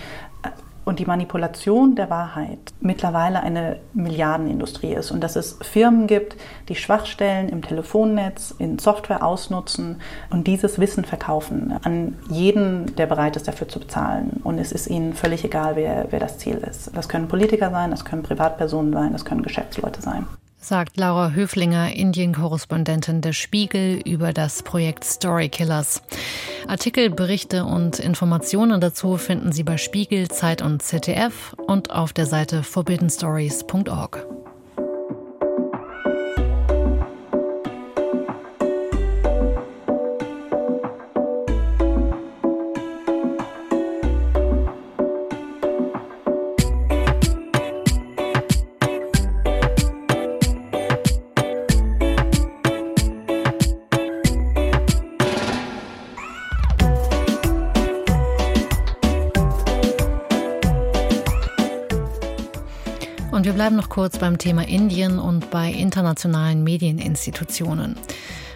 äh, 0.43 0.51
und 0.89 0.99
die 0.99 1.05
Manipulation 1.05 1.97
der 1.97 2.09
Wahrheit 2.09 2.59
mittlerweile 2.81 3.41
eine 3.41 3.79
Milliardenindustrie 3.93 4.95
ist 4.95 5.11
und 5.11 5.21
dass 5.21 5.37
es 5.37 5.59
Firmen 5.61 6.07
gibt, 6.07 6.37
die 6.71 6.77
Schwachstellen 6.77 7.51
im 7.51 7.61
Telefonnetz, 7.61 8.55
in 8.59 8.79
Software 8.79 9.23
ausnutzen 9.23 10.01
und 10.31 10.47
dieses 10.47 10.79
Wissen 10.79 11.05
verkaufen 11.05 11.79
an 11.83 12.17
jeden, 12.31 12.97
der 12.97 13.07
bereit 13.07 13.37
ist, 13.37 13.47
dafür 13.47 13.69
zu 13.69 13.81
bezahlen. 13.81 14.41
Und 14.45 14.59
es 14.59 14.73
ist 14.73 14.87
ihnen 14.87 15.13
völlig 15.13 15.45
egal, 15.45 15.77
wer, 15.77 16.07
wer 16.09 16.21
das 16.21 16.39
Ziel 16.39 16.57
ist. 16.57 16.91
Das 16.97 17.11
können 17.11 17.29
Politiker 17.29 17.71
sein, 17.71 17.91
das 17.91 18.07
können 18.07 18.23
Privatpersonen 18.23 18.95
sein, 18.95 19.13
das 19.13 19.27
können 19.27 19.43
Geschäftsleute 19.43 20.01
sein 20.01 20.27
sagt 20.61 20.97
Laura 20.97 21.31
Höflinger, 21.31 21.95
Indien-Korrespondentin 21.95 23.21
der 23.21 23.33
Spiegel, 23.33 24.01
über 24.05 24.33
das 24.33 24.63
Projekt 24.63 25.05
Storykillers. 25.05 26.03
Artikel, 26.67 27.11
Berichte 27.11 27.65
und 27.65 27.99
Informationen 27.99 28.81
dazu 28.81 29.17
finden 29.17 29.53
Sie 29.53 29.63
bei 29.63 29.77
Spiegel, 29.77 30.29
Zeit 30.29 30.63
und 30.63 30.83
ZDF 30.83 31.55
und 31.67 31.91
auf 31.91 32.13
der 32.13 32.27
Seite 32.27 32.63
forbiddenstories.org. 32.63 34.27
bleiben 63.59 63.75
noch 63.75 63.89
kurz 63.89 64.19
beim 64.19 64.39
Thema 64.39 64.69
Indien 64.69 65.19
und 65.19 65.51
bei 65.51 65.73
internationalen 65.73 66.63
Medieninstitutionen. 66.63 67.97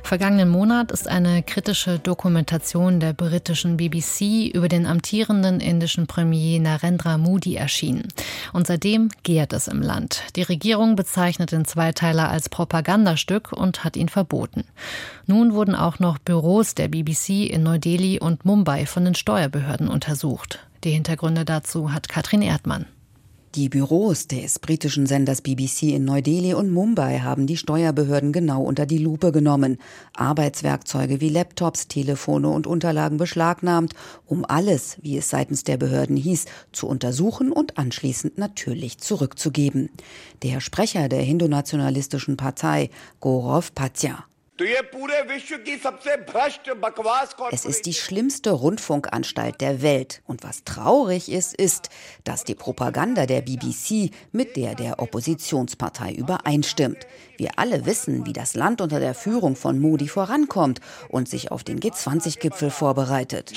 Vergangenen 0.04 0.48
Monat 0.48 0.92
ist 0.92 1.08
eine 1.08 1.42
kritische 1.42 1.98
Dokumentation 1.98 3.00
der 3.00 3.12
britischen 3.12 3.76
BBC 3.76 4.54
über 4.54 4.68
den 4.68 4.86
amtierenden 4.86 5.58
indischen 5.58 6.06
Premier 6.06 6.60
Narendra 6.60 7.18
Modi 7.18 7.56
erschienen. 7.56 8.06
Und 8.52 8.68
seitdem 8.68 9.08
gärt 9.24 9.52
es 9.52 9.66
im 9.66 9.82
Land. 9.82 10.22
Die 10.36 10.42
Regierung 10.42 10.94
bezeichnet 10.94 11.50
den 11.50 11.64
Zweiteiler 11.64 12.28
als 12.28 12.48
Propagandastück 12.48 13.50
und 13.50 13.82
hat 13.82 13.96
ihn 13.96 14.08
verboten. 14.08 14.62
Nun 15.26 15.52
wurden 15.52 15.74
auch 15.74 15.98
noch 15.98 16.18
Büros 16.18 16.76
der 16.76 16.86
BBC 16.86 17.50
in 17.50 17.64
Neu-Delhi 17.64 18.20
und 18.20 18.44
Mumbai 18.44 18.86
von 18.86 19.04
den 19.04 19.16
Steuerbehörden 19.16 19.88
untersucht. 19.88 20.60
Die 20.84 20.92
Hintergründe 20.92 21.44
dazu 21.44 21.92
hat 21.92 22.08
Katrin 22.08 22.42
Erdmann. 22.42 22.86
Die 23.54 23.68
Büros 23.68 24.28
des 24.28 24.58
britischen 24.60 25.04
Senders 25.04 25.42
BBC 25.42 25.82
in 25.82 26.06
Neu-Delhi 26.06 26.54
und 26.54 26.70
Mumbai 26.70 27.18
haben 27.18 27.46
die 27.46 27.58
Steuerbehörden 27.58 28.32
genau 28.32 28.62
unter 28.62 28.86
die 28.86 28.96
Lupe 28.96 29.30
genommen, 29.30 29.76
Arbeitswerkzeuge 30.14 31.20
wie 31.20 31.28
Laptops, 31.28 31.86
Telefone 31.86 32.48
und 32.48 32.66
Unterlagen 32.66 33.18
beschlagnahmt, 33.18 33.92
um 34.24 34.46
alles, 34.46 34.96
wie 35.02 35.18
es 35.18 35.28
seitens 35.28 35.64
der 35.64 35.76
Behörden 35.76 36.16
hieß, 36.16 36.46
zu 36.72 36.86
untersuchen 36.86 37.52
und 37.52 37.76
anschließend 37.76 38.38
natürlich 38.38 38.96
zurückzugeben. 38.96 39.90
Der 40.42 40.62
Sprecher 40.62 41.10
der 41.10 41.20
hindu-nationalistischen 41.20 42.38
Partei, 42.38 42.88
Gaurav 43.20 43.74
Patya, 43.74 44.24
es 47.50 47.64
ist 47.64 47.86
die 47.86 47.94
schlimmste 47.94 48.50
Rundfunkanstalt 48.50 49.60
der 49.60 49.82
Welt. 49.82 50.22
Und 50.26 50.42
was 50.44 50.64
traurig 50.64 51.30
ist, 51.30 51.54
ist, 51.54 51.88
dass 52.24 52.44
die 52.44 52.54
Propaganda 52.54 53.26
der 53.26 53.40
BBC 53.40 54.10
mit 54.30 54.56
der 54.56 54.74
der 54.74 54.98
Oppositionspartei 54.98 56.12
übereinstimmt. 56.12 57.06
Wir 57.38 57.58
alle 57.58 57.86
wissen, 57.86 58.26
wie 58.26 58.32
das 58.32 58.54
Land 58.54 58.80
unter 58.80 59.00
der 59.00 59.14
Führung 59.14 59.56
von 59.56 59.78
Modi 59.78 60.08
vorankommt 60.08 60.80
und 61.08 61.28
sich 61.28 61.50
auf 61.50 61.64
den 61.64 61.80
G20-Gipfel 61.80 62.70
vorbereitet 62.70 63.52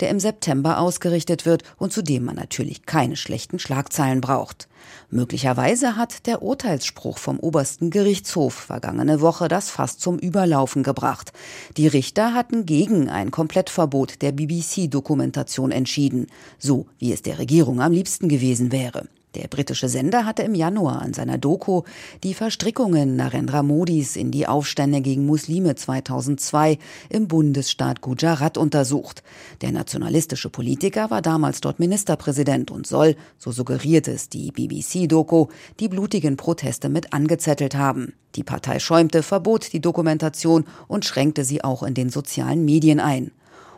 der 0.00 0.10
im 0.10 0.20
September 0.20 0.78
ausgerichtet 0.78 1.46
wird 1.46 1.62
und 1.76 1.92
zu 1.92 2.02
dem 2.02 2.24
man 2.24 2.36
natürlich 2.36 2.86
keine 2.86 3.16
schlechten 3.16 3.58
Schlagzeilen 3.58 4.20
braucht. 4.20 4.68
Möglicherweise 5.10 5.96
hat 5.96 6.26
der 6.26 6.42
Urteilsspruch 6.42 7.18
vom 7.18 7.38
obersten 7.38 7.90
Gerichtshof 7.90 8.54
vergangene 8.54 9.20
Woche 9.20 9.48
das 9.48 9.70
Fass 9.70 9.98
zum 9.98 10.18
Überlaufen 10.18 10.82
gebracht. 10.82 11.32
Die 11.76 11.86
Richter 11.86 12.34
hatten 12.34 12.66
gegen 12.66 13.08
ein 13.08 13.30
Komplettverbot 13.30 14.22
der 14.22 14.32
BBC-Dokumentation 14.32 15.70
entschieden, 15.70 16.26
so 16.58 16.86
wie 16.98 17.12
es 17.12 17.22
der 17.22 17.38
Regierung 17.38 17.80
am 17.80 17.92
liebsten 17.92 18.28
gewesen 18.28 18.72
wäre. 18.72 19.06
Der 19.36 19.48
britische 19.48 19.88
Sender 19.88 20.24
hatte 20.24 20.42
im 20.42 20.54
Januar 20.54 21.02
an 21.02 21.12
seiner 21.12 21.36
Doku 21.36 21.82
die 22.22 22.32
Verstrickungen 22.32 23.16
Narendra 23.16 23.62
Modis 23.62 24.16
in 24.16 24.30
die 24.30 24.46
Aufstände 24.46 25.02
gegen 25.02 25.26
Muslime 25.26 25.74
2002 25.74 26.78
im 27.10 27.28
Bundesstaat 27.28 28.00
Gujarat 28.00 28.56
untersucht. 28.56 29.22
Der 29.60 29.72
nationalistische 29.72 30.48
Politiker 30.48 31.10
war 31.10 31.20
damals 31.20 31.60
dort 31.60 31.78
Ministerpräsident 31.78 32.70
und 32.70 32.86
soll, 32.86 33.14
so 33.36 33.52
suggeriert 33.52 34.08
es 34.08 34.30
die 34.30 34.52
BBC-Doku, 34.52 35.48
die 35.80 35.88
blutigen 35.88 36.38
Proteste 36.38 36.88
mit 36.88 37.12
angezettelt 37.12 37.74
haben. 37.74 38.14
Die 38.36 38.42
Partei 38.42 38.78
schäumte, 38.78 39.22
verbot 39.22 39.70
die 39.74 39.80
Dokumentation 39.80 40.64
und 40.88 41.04
schränkte 41.04 41.44
sie 41.44 41.62
auch 41.62 41.82
in 41.82 41.92
den 41.92 42.08
sozialen 42.08 42.64
Medien 42.64 43.00
ein. 43.00 43.32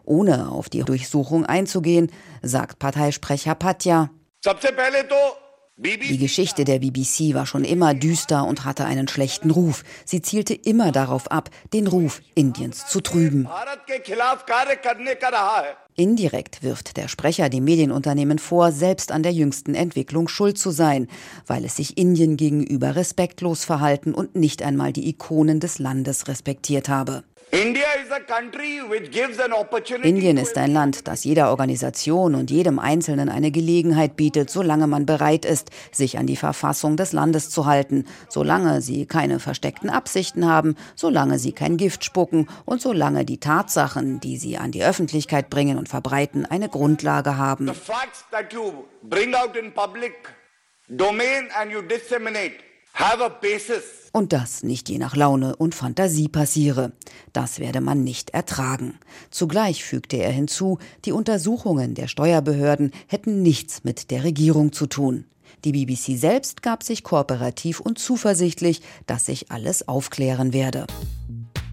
Ohne 0.05 0.51
auf 0.51 0.69
die 0.69 0.85
Durchsuchung 0.85 1.45
einzugehen, 1.47 2.13
sagt 2.43 2.79
Parteisprecher 2.79 3.57
Patja, 3.57 4.11
die 5.79 6.19
Geschichte 6.19 6.65
der 6.65 6.81
BBC 6.81 7.35
war 7.35 7.47
schon 7.47 7.65
immer 7.65 7.95
düster 7.95 8.45
und 8.45 8.65
hatte 8.65 8.85
einen 8.85 9.07
schlechten 9.07 9.53
Ruf. 9.53 9.85
Sie 10.05 10.21
zielte 10.21 10.53
immer 10.53 10.91
darauf 10.91 11.31
ab, 11.31 11.51
den 11.73 11.87
Ruf 11.87 12.21
Indiens 12.35 12.87
zu 12.87 13.01
trüben. 13.01 13.49
Indirekt 15.95 16.63
wirft 16.65 16.97
der 16.97 17.07
Sprecher 17.07 17.49
dem 17.49 17.65
Medienunternehmen 17.65 18.41
vor, 18.41 18.73
selbst 18.73 19.13
an 19.13 19.23
der 19.23 19.33
jüngsten 19.33 19.77
Entwicklung 19.77 20.27
schuld 20.27 20.59
zu 20.59 20.71
sein, 20.71 21.07
weil 21.47 21.65
es 21.65 21.77
sich 21.77 21.97
Indien 21.97 22.37
gegenüber 22.37 22.97
respektlos 22.97 23.65
verhalten 23.65 24.15
und 24.15 24.35
nicht 24.35 24.63
einmal 24.63 24.93
die 24.93 25.09
Ikonen 25.09 25.61
des 25.61 25.79
Landes 25.79 26.27
respektiert 26.27 26.89
habe. 26.89 27.23
Indien 30.03 30.37
ist 30.37 30.59
ein 30.59 30.73
Land, 30.73 31.09
das 31.09 31.25
jeder 31.25 31.51
Organisation 31.51 32.35
und 32.35 32.51
jedem 32.51 32.79
Einzelnen 32.79 33.31
eine 33.31 33.51
Gelegenheit 33.51 34.17
bietet, 34.17 34.51
solange 34.51 34.87
man 34.87 35.07
bereit 35.07 35.47
ist, 35.47 35.71
sich 35.91 36.19
an 36.19 36.27
die 36.27 36.37
Verfassung 36.37 36.97
des 36.97 37.13
Landes 37.13 37.49
zu 37.49 37.65
halten, 37.65 38.05
solange 38.29 38.83
sie 38.83 39.07
keine 39.07 39.41
versteckten 39.41 39.89
Absichten 39.89 40.47
haben, 40.47 40.77
solange 40.95 41.39
sie 41.39 41.53
kein 41.53 41.79
Gift 41.79 42.05
spucken 42.05 42.49
und 42.67 42.83
solange 42.83 43.25
die 43.25 43.41
Tatsachen, 43.41 44.21
die 44.21 44.37
sie 44.37 44.59
an 44.59 44.71
die 44.71 44.85
Öffentlichkeit 44.85 45.49
bringen 45.49 45.79
und 45.79 45.89
verbreiten, 45.89 46.45
eine 46.45 46.69
Grundlage 46.69 47.39
haben. 47.39 47.67
The 47.67 47.73
facts 47.73 48.25
that 48.31 48.53
you 48.53 48.85
bring 49.03 49.35
out 49.35 49.57
in 49.57 49.73
public 49.73 50.13
domain 50.89 51.49
and 51.59 51.71
you 51.73 51.81
disseminate 51.81 52.68
und 54.13 54.33
das 54.33 54.63
nicht 54.63 54.89
je 54.89 54.99
nach 54.99 55.15
Laune 55.15 55.55
und 55.57 55.75
Fantasie 55.75 56.29
passiere. 56.29 56.93
Das 57.33 57.61
werde 57.61 57.81
man 57.81 58.03
nicht 58.03 58.31
ertragen. 58.31 58.99
Zugleich 59.31 59.85
fügte 59.85 60.17
er 60.17 60.33
hinzu, 60.33 60.79
die 61.05 61.13
Untersuchungen 61.13 61.95
der 61.95 62.09
Steuerbehörden 62.09 62.91
hätten 63.07 63.43
nichts 63.43 63.85
mit 63.85 64.11
der 64.11 64.25
Regierung 64.25 64.73
zu 64.73 64.87
tun. 64.87 65.27
Die 65.65 65.73
BBC 65.73 66.19
selbst 66.19 66.63
gab 66.63 66.83
sich 66.83 67.05
kooperativ 67.05 67.81
und 67.81 67.99
zuversichtlich, 67.99 68.83
dass 69.07 69.27
sich 69.27 69.51
alles 69.51 69.87
aufklären 69.87 70.53
werde. 70.53 70.87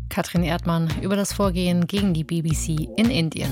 Katrin 0.09 0.43
Erdmann 0.43 0.91
über 1.01 1.15
das 1.15 1.33
Vorgehen 1.33 1.87
gegen 1.87 2.13
die 2.13 2.23
BBC 2.23 2.87
in 2.97 3.09
Indien. 3.09 3.51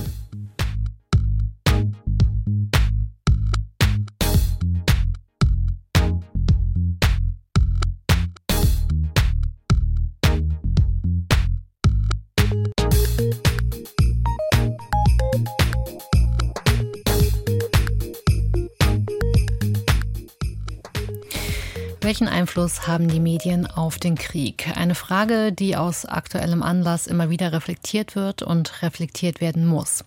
Welchen 22.04 22.28
Einfluss 22.28 22.86
haben 22.86 23.08
die 23.08 23.22
Medien 23.22 23.66
auf 23.66 23.98
den 23.98 24.16
Krieg? 24.16 24.70
Eine 24.76 24.94
Frage, 24.94 25.54
die 25.54 25.78
aus 25.78 26.06
aktuellem 26.06 26.62
Anlass 26.62 27.08
immer 27.08 27.30
wieder 27.30 27.54
reflektiert 27.54 28.18
wird 28.18 28.42
und 28.42 28.82
reflektiert 28.82 29.40
werden 29.40 29.66
muss. 29.66 30.04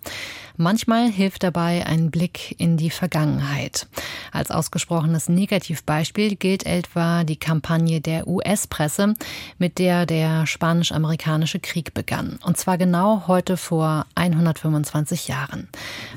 Manchmal 0.58 1.10
hilft 1.10 1.42
dabei 1.42 1.86
ein 1.86 2.10
Blick 2.10 2.54
in 2.60 2.76
die 2.76 2.90
Vergangenheit. 2.90 3.86
Als 4.30 4.50
ausgesprochenes 4.50 5.30
Negativbeispiel 5.30 6.36
gilt 6.36 6.66
etwa 6.66 7.24
die 7.24 7.38
Kampagne 7.38 8.02
der 8.02 8.28
US-Presse, 8.28 9.14
mit 9.56 9.78
der 9.78 10.04
der 10.04 10.46
spanisch-amerikanische 10.46 11.60
Krieg 11.60 11.94
begann. 11.94 12.38
Und 12.44 12.58
zwar 12.58 12.76
genau 12.76 13.26
heute 13.26 13.56
vor 13.56 14.04
125 14.16 15.28
Jahren, 15.28 15.66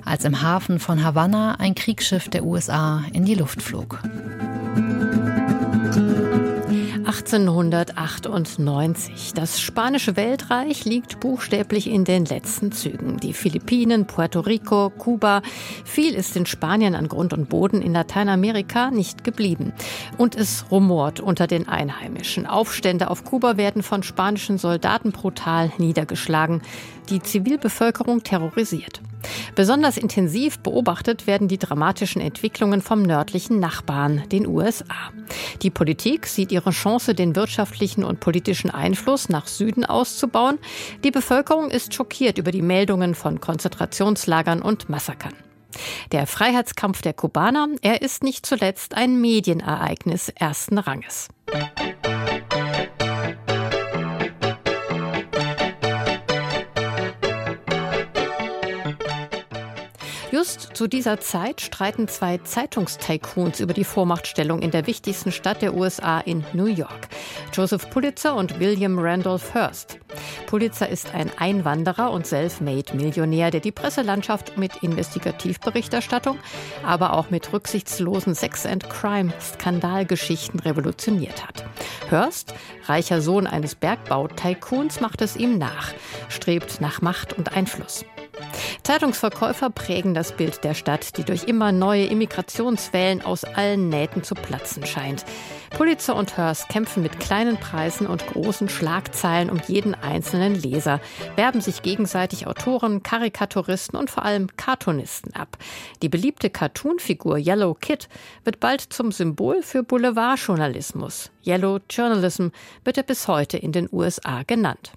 als 0.03 0.25
im 0.25 0.41
Hafen 0.41 0.79
von 0.79 1.05
Havanna 1.05 1.55
ein 1.55 1.73
Kriegsschiff 1.73 2.27
der 2.27 2.43
USA 2.43 3.01
in 3.13 3.23
die 3.23 3.35
Luft 3.35 3.61
flog. 3.61 4.01
1898. 7.33 9.33
Das 9.35 9.61
spanische 9.61 10.15
Weltreich 10.15 10.85
liegt 10.85 11.19
buchstäblich 11.19 11.87
in 11.87 12.03
den 12.03 12.25
letzten 12.25 12.71
Zügen. 12.71 13.17
Die 13.17 13.33
Philippinen, 13.33 14.07
Puerto 14.07 14.39
Rico, 14.39 14.89
Kuba. 14.89 15.41
Viel 15.85 16.15
ist 16.15 16.35
in 16.35 16.45
Spanien 16.45 16.95
an 16.95 17.07
Grund 17.07 17.33
und 17.33 17.47
Boden 17.47 17.81
in 17.81 17.93
Lateinamerika 17.93 18.89
nicht 18.89 19.23
geblieben. 19.23 19.73
Und 20.17 20.35
es 20.35 20.65
rumort 20.71 21.19
unter 21.19 21.45
den 21.45 21.67
Einheimischen. 21.67 22.47
Aufstände 22.47 23.09
auf 23.09 23.23
Kuba 23.23 23.57
werden 23.57 23.83
von 23.83 24.01
spanischen 24.01 24.57
Soldaten 24.57 25.11
brutal 25.11 25.71
niedergeschlagen. 25.77 26.61
Die 27.09 27.21
Zivilbevölkerung 27.21 28.23
terrorisiert. 28.23 29.01
Besonders 29.55 29.97
intensiv 29.97 30.59
beobachtet 30.59 31.27
werden 31.27 31.47
die 31.47 31.57
dramatischen 31.57 32.21
Entwicklungen 32.21 32.81
vom 32.81 33.01
nördlichen 33.01 33.59
Nachbarn, 33.59 34.23
den 34.31 34.47
USA. 34.47 35.11
Die 35.61 35.69
Politik 35.69 36.25
sieht 36.25 36.51
ihre 36.51 36.71
Chance, 36.71 37.13
den 37.13 37.35
wirtschaftlichen 37.35 38.03
und 38.03 38.19
politischen 38.19 38.69
Einfluss 38.69 39.29
nach 39.29 39.47
Süden 39.47 39.85
auszubauen. 39.85 40.59
Die 41.03 41.11
Bevölkerung 41.11 41.69
ist 41.69 41.93
schockiert 41.93 42.37
über 42.37 42.51
die 42.51 42.61
Meldungen 42.61 43.15
von 43.15 43.41
Konzentrationslagern 43.41 44.61
und 44.61 44.89
Massakern. 44.89 45.33
Der 46.11 46.25
Freiheitskampf 46.25 47.01
der 47.01 47.13
Kubaner, 47.13 47.67
er 47.81 48.01
ist 48.01 48.23
nicht 48.23 48.45
zuletzt 48.45 48.95
ein 48.95 49.21
Medienereignis 49.21 50.29
ersten 50.29 50.77
Ranges. 50.77 51.27
Just 60.39 60.71
zu 60.73 60.87
dieser 60.87 61.19
Zeit 61.19 61.59
streiten 61.59 62.07
zwei 62.07 62.37
Zeitungstycoons 62.37 63.59
über 63.59 63.73
die 63.73 63.83
Vormachtstellung 63.83 64.61
in 64.61 64.71
der 64.71 64.87
wichtigsten 64.87 65.33
Stadt 65.33 65.61
der 65.61 65.73
USA 65.73 66.21
in 66.21 66.45
New 66.53 66.67
York. 66.67 67.09
Joseph 67.51 67.89
Pulitzer 67.89 68.37
und 68.37 68.57
William 68.57 68.97
Randolph 68.99 69.53
Hearst. 69.53 69.99
Pulitzer 70.47 70.87
ist 70.87 71.13
ein 71.13 71.29
Einwanderer 71.37 72.11
und 72.11 72.25
Self-Made-Millionär, 72.25 73.51
der 73.51 73.59
die 73.59 73.73
Presselandschaft 73.73 74.57
mit 74.57 74.81
Investigativberichterstattung, 74.81 76.39
aber 76.85 77.11
auch 77.11 77.31
mit 77.31 77.51
rücksichtslosen 77.51 78.33
Sex-and-Crime-Skandalgeschichten 78.33 80.61
revolutioniert 80.61 81.45
hat. 81.45 81.65
Hearst, 82.09 82.53
reicher 82.85 83.21
Sohn 83.21 83.45
eines 83.45 83.75
Bergbau-Tycoons, 83.75 85.01
macht 85.01 85.21
es 85.21 85.35
ihm 85.35 85.57
nach, 85.57 85.91
strebt 86.29 86.79
nach 86.79 87.01
Macht 87.01 87.33
und 87.33 87.57
Einfluss. 87.57 88.05
Zeitungsverkäufer 88.83 89.69
prägen 89.69 90.13
das 90.13 90.31
Bild 90.31 90.63
der 90.63 90.73
Stadt, 90.73 91.17
die 91.17 91.23
durch 91.23 91.43
immer 91.43 91.71
neue 91.71 92.05
Immigrationswellen 92.05 93.21
aus 93.21 93.43
allen 93.43 93.89
Nähten 93.89 94.23
zu 94.23 94.35
platzen 94.35 94.85
scheint. 94.85 95.25
Pulitzer 95.71 96.15
und 96.15 96.37
Hearst 96.37 96.69
kämpfen 96.69 97.03
mit 97.03 97.19
kleinen 97.19 97.57
Preisen 97.57 98.07
und 98.07 98.25
großen 98.25 98.69
Schlagzeilen 98.69 99.49
um 99.49 99.61
jeden 99.67 99.93
einzelnen 99.93 100.55
Leser, 100.55 100.99
werben 101.35 101.61
sich 101.61 101.81
gegenseitig 101.81 102.47
Autoren, 102.47 103.03
Karikaturisten 103.03 103.97
und 103.97 104.09
vor 104.09 104.25
allem 104.25 104.47
Cartoonisten 104.57 105.35
ab. 105.35 105.57
Die 106.01 106.09
beliebte 106.09 106.49
Cartoonfigur 106.49 107.37
Yellow 107.37 107.75
Kid 107.75 108.09
wird 108.43 108.59
bald 108.59 108.81
zum 108.81 109.11
Symbol 109.11 109.61
für 109.61 109.83
Boulevardjournalismus. 109.83 111.31
Yellow 111.45 111.79
Journalism 111.89 112.47
wird 112.83 112.97
er 112.97 113.03
bis 113.03 113.27
heute 113.27 113.57
in 113.57 113.71
den 113.71 113.87
USA 113.91 114.43
genannt. 114.43 114.93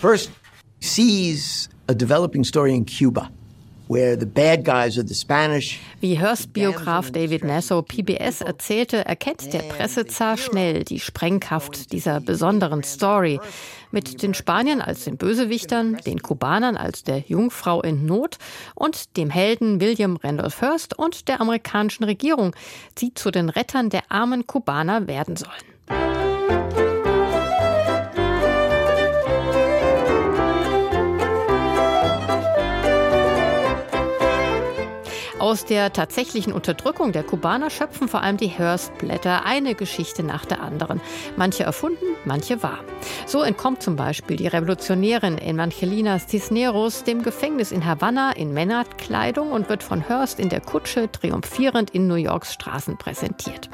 First 0.00 0.32
sees 0.80 1.68
a 1.90 1.94
developing 1.94 2.44
story 2.44 2.74
in 2.74 2.86
Cuba. 2.86 3.28
Wie 3.88 3.96
Hearst-Biograf 6.16 7.10
David 7.10 7.42
Nasso 7.42 7.82
PBS 7.82 8.40
erzählte, 8.40 9.04
erkennt 9.04 9.52
der 9.52 9.58
Pressezar 9.58 10.36
schnell 10.36 10.84
die 10.84 11.00
Sprengkraft 11.00 11.90
dieser 11.90 12.20
besonderen 12.20 12.84
Story. 12.84 13.40
Mit 13.90 14.22
den 14.22 14.34
Spaniern 14.34 14.80
als 14.80 15.02
den 15.02 15.16
Bösewichtern, 15.16 15.96
den 16.06 16.22
Kubanern 16.22 16.76
als 16.76 17.02
der 17.02 17.18
Jungfrau 17.26 17.82
in 17.82 18.06
Not 18.06 18.38
und 18.76 19.16
dem 19.16 19.28
Helden 19.28 19.80
William 19.80 20.14
Randolph 20.14 20.62
Hearst 20.62 20.96
und 20.96 21.26
der 21.26 21.40
amerikanischen 21.40 22.04
Regierung, 22.04 22.54
die 22.98 23.12
zu 23.14 23.32
den 23.32 23.48
Rettern 23.48 23.90
der 23.90 24.02
armen 24.08 24.46
Kubaner 24.46 25.08
werden 25.08 25.34
sollen. 25.34 26.29
Aus 35.40 35.64
der 35.64 35.90
tatsächlichen 35.94 36.52
Unterdrückung 36.52 37.12
der 37.12 37.22
Kubaner 37.22 37.70
schöpfen 37.70 38.08
vor 38.08 38.20
allem 38.20 38.36
die 38.36 38.48
Hearst-Blätter 38.48 39.46
eine 39.46 39.74
Geschichte 39.74 40.22
nach 40.22 40.44
der 40.44 40.60
anderen. 40.60 41.00
Manche 41.38 41.62
erfunden, 41.62 42.04
manche 42.26 42.62
wahr. 42.62 42.80
So 43.24 43.40
entkommt 43.40 43.82
zum 43.82 43.96
Beispiel 43.96 44.36
die 44.36 44.48
Revolutionärin 44.48 45.38
Evangelina 45.38 46.18
Cisneros 46.18 47.04
dem 47.04 47.22
Gefängnis 47.22 47.72
in 47.72 47.86
Havanna 47.86 48.32
in 48.32 48.52
Männerkleidung 48.52 49.52
und 49.52 49.70
wird 49.70 49.82
von 49.82 50.06
Hearst 50.06 50.38
in 50.38 50.50
der 50.50 50.60
Kutsche 50.60 51.10
triumphierend 51.10 51.88
in 51.88 52.06
New 52.06 52.16
Yorks 52.16 52.52
Straßen 52.52 52.98
präsentiert. 52.98 53.70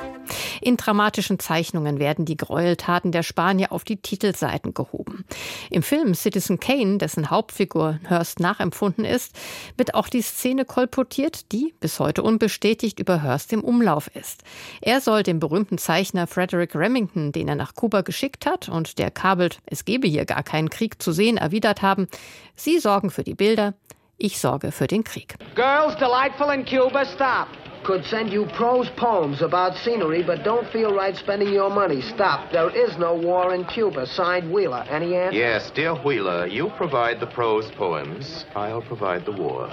In 0.61 0.77
dramatischen 0.77 1.39
Zeichnungen 1.39 1.99
werden 1.99 2.25
die 2.25 2.37
Gräueltaten 2.37 3.13
der 3.13 3.23
Spanier 3.23 3.73
auf 3.73 3.85
die 3.85 3.97
Titelseiten 3.97 4.75
gehoben. 4.75 5.25
Im 5.71 5.83
Film 5.83 6.15
Citizen 6.15 6.61
Kane, 6.61 6.99
dessen 6.99 7.31
Hauptfigur 7.31 7.99
Hearst 8.09 8.41
nachempfunden 8.41 9.05
ist, 9.05 9.37
wird 9.77 9.95
auch 9.95 10.09
die 10.09 10.23
Szene 10.23 10.65
kolportiert, 10.65 11.53
die 11.53 11.56
bis 11.81 12.01
heute 12.01 12.23
unbestätigt 12.23 13.01
über 13.01 13.23
Hearst 13.23 13.53
im 13.53 13.63
Umlauf 13.63 14.09
ist. 14.15 14.43
Er 14.81 15.01
soll 15.01 15.23
dem 15.23 15.41
berühmten 15.41 15.79
Zeichner 15.79 16.27
Frederick 16.27 16.75
Remington, 16.75 17.33
den 17.33 17.49
er 17.49 17.55
nach 17.55 17.75
Kuba 17.75 18.03
geschickt 18.03 18.47
hat 18.47 18.69
und 18.69 18.99
der 18.99 19.11
kabelt, 19.11 19.59
es 19.67 19.85
gebe 19.85 20.07
hier 20.07 20.25
gar 20.25 20.43
keinen 20.43 20.71
Krieg 20.71 21.03
zu 21.03 21.13
sehen, 21.13 21.37
erwidert 21.37 21.83
haben, 21.83 22.09
Sie 22.55 22.79
sorgen 22.79 23.11
für 23.11 23.23
die 23.23 23.35
Bilder, 23.35 23.75
ich 24.19 24.39
sorge 24.39 24.73
für 24.73 24.87
den 24.87 25.05
Krieg. 25.05 25.35
Girls 25.55 25.97
delightful 25.97 26.53
in 26.53 26.65
Cuba, 26.65 27.05
stop 27.05 27.49
could 27.87 28.05
send 28.07 28.33
you 28.33 28.45
prose 28.57 28.91
poems 28.97 29.43
about 29.43 29.77
scenery, 29.77 30.21
but 30.21 30.43
don't 30.43 30.69
feel 30.73 30.93
right 30.93 31.17
spending 31.17 31.55
your 31.55 31.71
money. 31.71 32.03
Stop. 32.03 32.51
There 32.51 32.69
is 32.69 32.99
no 32.99 33.15
war 33.15 33.55
in 33.55 33.65
Cuba. 33.65 34.07
Signed 34.07 34.53
Wheeler. 34.53 34.85
Any 34.91 35.15
answer? 35.15 35.39
Yes, 35.39 35.71
dear 35.71 35.95
Wheeler, 35.95 36.49
you 36.49 36.69
provide 36.77 37.21
the 37.21 37.29
prose 37.29 37.71
poems. 37.77 38.45
I'll 38.57 38.83
provide 38.83 39.25
the 39.25 39.33
war. 39.33 39.73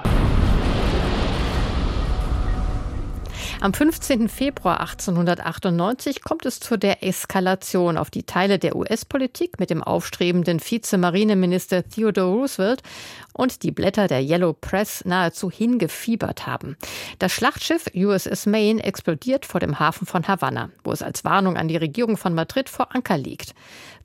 Am 3.63 3.73
15. 3.73 4.27
Februar 4.27 4.81
1898 4.81 6.21
kommt 6.21 6.45
es 6.45 6.59
zu 6.59 6.75
der 6.75 7.01
Eskalation, 7.01 7.97
auf 7.97 8.11
die 8.11 8.23
Teile 8.23 8.59
der 8.59 8.75
US-Politik 8.75 9.57
mit 9.57 9.69
dem 9.69 9.81
aufstrebenden 9.81 10.59
Vizemarineminister 10.59 11.87
Theodore 11.87 12.39
Roosevelt 12.39 12.83
und 13.31 13.63
die 13.63 13.71
Blätter 13.71 14.09
der 14.09 14.21
Yellow 14.21 14.51
Press 14.51 15.05
nahezu 15.05 15.49
hingefiebert 15.49 16.45
haben. 16.45 16.75
Das 17.19 17.31
Schlachtschiff 17.31 17.85
USS 17.95 18.47
Maine 18.47 18.83
explodiert 18.83 19.45
vor 19.45 19.61
dem 19.61 19.79
Hafen 19.79 20.05
von 20.05 20.27
Havanna, 20.27 20.69
wo 20.83 20.91
es 20.91 21.01
als 21.01 21.23
Warnung 21.23 21.55
an 21.55 21.69
die 21.69 21.77
Regierung 21.77 22.17
von 22.17 22.33
Madrid 22.33 22.67
vor 22.67 22.93
Anker 22.93 23.17
liegt. 23.17 23.55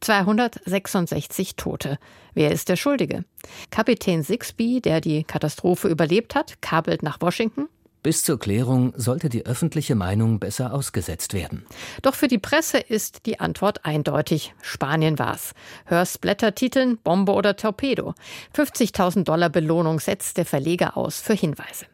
266 0.03 1.57
Tote. 1.57 1.99
Wer 2.33 2.53
ist 2.53 2.69
der 2.69 2.77
Schuldige? 2.77 3.25
Kapitän 3.73 4.23
Sixby, 4.23 4.81
der 4.81 5.01
die 5.01 5.25
Katastrophe 5.25 5.89
überlebt 5.89 6.37
hat, 6.37 6.63
kabelt 6.63 7.03
nach 7.03 7.21
Washington 7.21 7.69
bis 8.09 8.25
zur 8.25 8.39
Klärung 8.39 8.95
sollte 8.97 9.29
die 9.29 9.45
öffentliche 9.45 9.95
Meinung 9.95 10.39
besser 10.39 10.73
ausgesetzt 10.73 11.35
werden. 11.35 11.67
Doch 12.01 12.15
für 12.15 12.27
die 12.27 12.39
Presse 12.39 12.79
ist 12.79 13.27
die 13.27 13.39
Antwort 13.39 13.85
eindeutig. 13.85 14.55
Spanien 14.63 15.19
war's. 15.19 15.53
Hörst 15.85 16.23
Blättertiteln 16.23 16.97
Bombe 16.97 17.33
oder 17.33 17.55
Torpedo. 17.55 18.15
50.000 18.57 19.25
Dollar 19.25 19.51
Belohnung 19.51 20.01
setzt 20.01 20.39
der 20.39 20.47
Verleger 20.47 20.97
aus 20.97 21.21
für 21.21 21.35
Hinweise. 21.35 21.85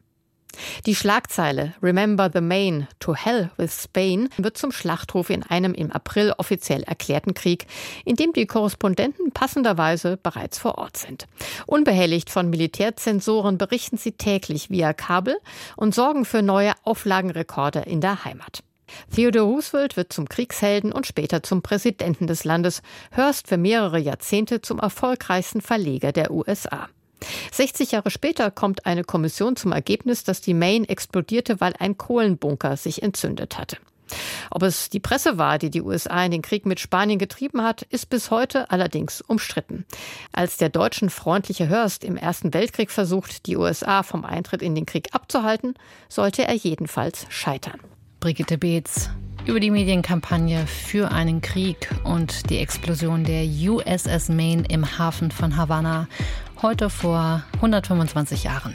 Die 0.87 0.95
Schlagzeile 0.95 1.75
Remember 1.83 2.31
the 2.33 2.41
Main, 2.41 2.89
to 2.99 3.15
Hell 3.15 3.51
with 3.57 3.83
Spain 3.83 4.29
wird 4.37 4.59
zum 4.59 4.73
Schlachtruf 4.73 5.31
in 5.31 5.43
einem 5.43 5.75
im 5.75 5.91
April 5.91 6.33
offiziell 6.39 6.83
erklärten 6.83 7.35
Krieg, 7.35 7.67
in 8.05 8.17
dem 8.17 8.33
die 8.33 8.47
Korrespondenten 8.47 9.33
passenderweise 9.33 10.17
bereits 10.17 10.59
vor 10.59 10.79
Ort 10.79 10.97
sind. 10.97 11.27
Unbehelligt 11.67 12.31
von 12.31 12.51
Militärzensoren 12.51 13.59
berichten 13.59 13.97
sie 13.97 14.13
täglich 14.13 14.71
via 14.71 14.93
Kabel 14.93 15.37
und 15.77 15.95
sorgen 15.95 16.25
für 16.25 16.43
neue 16.43 16.73
Auflagenrekorde 16.85 17.81
in 17.81 18.01
der 18.01 18.25
Heimat. 18.25 18.63
Theodore 19.15 19.47
Roosevelt 19.47 19.97
wird 19.97 20.13
zum 20.13 20.29
Kriegshelden 20.29 20.93
und 20.93 21.07
später 21.07 21.43
zum 21.43 21.63
Präsidenten 21.63 22.27
des 22.27 22.45
Landes, 22.45 22.83
Hörst 23.11 23.49
für 23.49 23.57
mehrere 23.57 23.99
Jahrzehnte 23.99 24.61
zum 24.61 24.79
erfolgreichsten 24.79 25.61
Verleger 25.61 26.13
der 26.13 26.31
USA. 26.31 26.89
60 27.53 27.93
Jahre 27.93 28.11
später 28.11 28.51
kommt 28.51 28.87
eine 28.87 29.05
Kommission 29.05 29.57
zum 29.57 29.73
Ergebnis, 29.73 30.25
dass 30.25 30.41
die 30.41 30.55
Maine 30.55 30.89
explodierte, 30.89 31.61
weil 31.61 31.75
ein 31.79 31.97
Kohlenbunker 31.97 32.77
sich 32.77 33.03
entzündet 33.03 33.59
hatte. 33.59 33.77
Ob 34.51 34.63
es 34.63 34.91
die 34.91 35.01
Presse 35.01 35.39
war, 35.39 35.59
die 35.59 35.71
die 35.71 35.83
USA 35.83 36.25
in 36.25 36.31
den 36.31 36.43
Krieg 36.43 36.67
mit 36.67 36.81
Spanien 36.81 37.19
getrieben 37.19 37.63
hat, 37.63 37.83
ist 37.83 38.11
bis 38.11 38.31
heute 38.31 38.71
allerdings 38.71 39.21
umstritten. 39.23 39.85
Als 40.33 40.57
der 40.57 40.69
deutschen 40.69 41.11
freundliche 41.11 41.69
Hörst 41.69 42.05
im 42.05 42.17
Ersten 42.17 42.55
Weltkrieg 42.55 42.91
versucht, 42.91 43.47
die 43.47 43.57
USA 43.57 44.03
vom 44.03 44.25
Eintritt 44.25 44.63
in 44.63 44.75
den 44.75 44.87
Krieg 44.87 45.09
abzuhalten, 45.13 45.75
sollte 46.09 46.47
er 46.47 46.55
jedenfalls 46.55 47.27
scheitern. 47.31 47.81
Brigitte 48.21 48.59
Beetz 48.59 49.11
über 49.47 49.61
die 49.61 49.71
Medienkampagne 49.71 50.67
für 50.67 51.11
einen 51.11 51.43
Krieg 51.43 51.91
und 52.05 52.49
die 52.49 52.59
Explosion 52.59 53.25
der 53.25 53.45
USS 53.45 54.31
Maine 54.31 54.65
im 54.71 54.99
Hafen 54.99 55.31
von 55.31 55.57
Havanna 55.57 56.09
heute 56.63 56.91
vor 56.91 57.43
125 57.57 58.45
Jahren. 58.45 58.75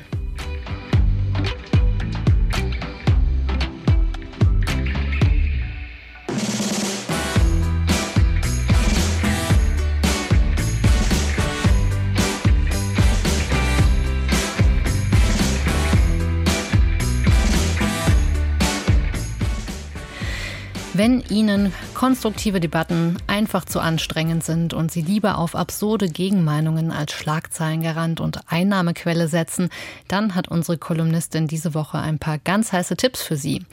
Wenn 21.00 21.24
Ihnen 21.30 21.72
konstruktive 21.94 22.60
Debatten 22.60 23.16
einfach 23.26 23.64
zu 23.64 23.80
anstrengend 23.80 24.44
sind 24.44 24.74
und 24.74 24.92
Sie 24.92 25.00
lieber 25.02 25.38
auf 25.38 25.56
absurde 25.56 26.10
Gegenmeinungen 26.10 26.92
als 26.92 27.14
Schlagzeilengarant 27.14 28.20
und 28.20 28.42
Einnahmequelle 28.52 29.30
setzen, 29.30 29.70
dann 30.10 30.36
hat 30.36 30.50
unsere 30.50 30.78
Kolumnistin 30.78 31.48
diese 31.48 31.74
Woche 31.74 32.00
ein 32.00 32.20
paar 32.20 32.38
ganz 32.38 32.74
heiße 32.74 32.98
Tipps 32.98 33.22
für 33.22 33.38
Sie. 33.38 33.66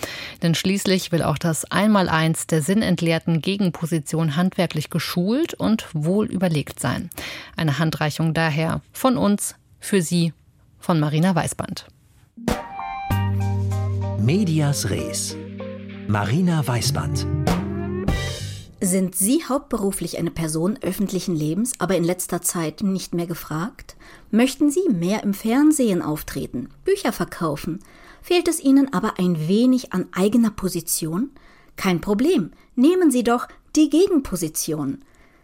Denn 0.43 0.55
schließlich 0.55 1.11
will 1.11 1.23
auch 1.23 1.37
das 1.37 1.65
Einmaleins 1.65 2.47
der 2.47 2.63
sinnentleerten 2.63 3.43
Gegenposition 3.43 4.37
handwerklich 4.37 4.89
geschult 4.89 5.53
und 5.53 5.89
wohl 5.95 6.27
überlegt 6.27 6.79
sein. 6.79 7.11
Eine 7.57 7.81
Handreichung 7.81 8.35
daher 8.35 8.83
von 8.93 9.17
uns, 9.17 9.57
für 9.81 10.01
Sie, 10.01 10.33
von 10.79 11.01
Marina 11.01 11.35
Weißband. 11.35 11.89
Medias 14.21 14.89
Res. 14.91 15.37
Marina 16.09 16.65
Weißband. 16.65 17.27
Sind 18.81 19.17
Sie 19.17 19.43
hauptberuflich 19.45 20.19
eine 20.19 20.31
Person 20.31 20.79
öffentlichen 20.81 21.35
Lebens, 21.35 21.73
aber 21.81 21.97
in 21.97 22.05
letzter 22.05 22.43
Zeit 22.43 22.83
nicht 22.83 23.13
mehr 23.13 23.27
gefragt? 23.27 23.97
Möchten 24.31 24.71
Sie 24.71 24.89
mehr 24.89 25.25
im 25.25 25.35
Fernsehen 25.35 26.03
auftreten, 26.03 26.69
Bücher 26.85 27.11
verkaufen? 27.11 27.81
Fehlt 28.23 28.47
es 28.47 28.63
Ihnen 28.63 28.93
aber 28.93 29.19
ein 29.19 29.49
wenig 29.49 29.93
an 29.93 30.07
eigener 30.13 30.51
Position? 30.51 31.31
Kein 31.75 32.01
Problem, 32.01 32.53
nehmen 32.77 33.11
Sie 33.11 33.25
doch 33.25 33.49
die 33.75 33.91
Gegenposition. 33.91 34.99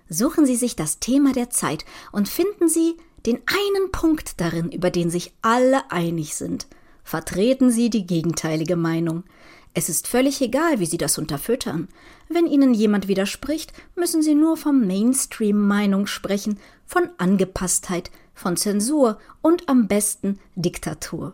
Suchen 0.09 0.46
Sie 0.46 0.57
sich 0.57 0.77
das 0.77 1.01
Thema 1.01 1.33
der 1.33 1.51
Zeit 1.51 1.85
und 2.12 2.29
finden 2.29 2.68
Sie 2.68 2.96
den 3.27 3.38
einen 3.46 3.90
Punkt 3.90 4.40
darin, 4.40 4.70
über 4.70 4.90
den 4.90 5.11
sich 5.11 5.33
alle 5.42 5.90
einig 5.90 6.37
sind. 6.37 6.68
Vertreten 7.03 7.70
Sie 7.72 7.90
die 7.90 8.07
gegenteilige 8.07 8.77
Meinung. 8.77 9.25
Es 9.75 9.89
ist 9.89 10.07
völlig 10.07 10.41
egal, 10.43 10.81
wie 10.81 10.87
Sie 10.87 10.99
das 10.99 11.17
unterfüttern. 11.17 11.89
Wenn 12.29 12.47
Ihnen 12.47 12.75
jemand 12.75 13.09
widerspricht, 13.09 13.73
müssen 13.97 14.23
Sie 14.23 14.35
nur 14.35 14.57
vom 14.57 14.87
Mainstream-Meinung 14.87 16.07
sprechen, 16.07 16.59
von 16.87 17.09
Angepasstheit, 17.17 18.11
von 18.35 18.57
Zensur 18.57 19.19
und 19.41 19.69
am 19.69 19.89
besten 19.89 20.39
Diktatur. 20.57 21.33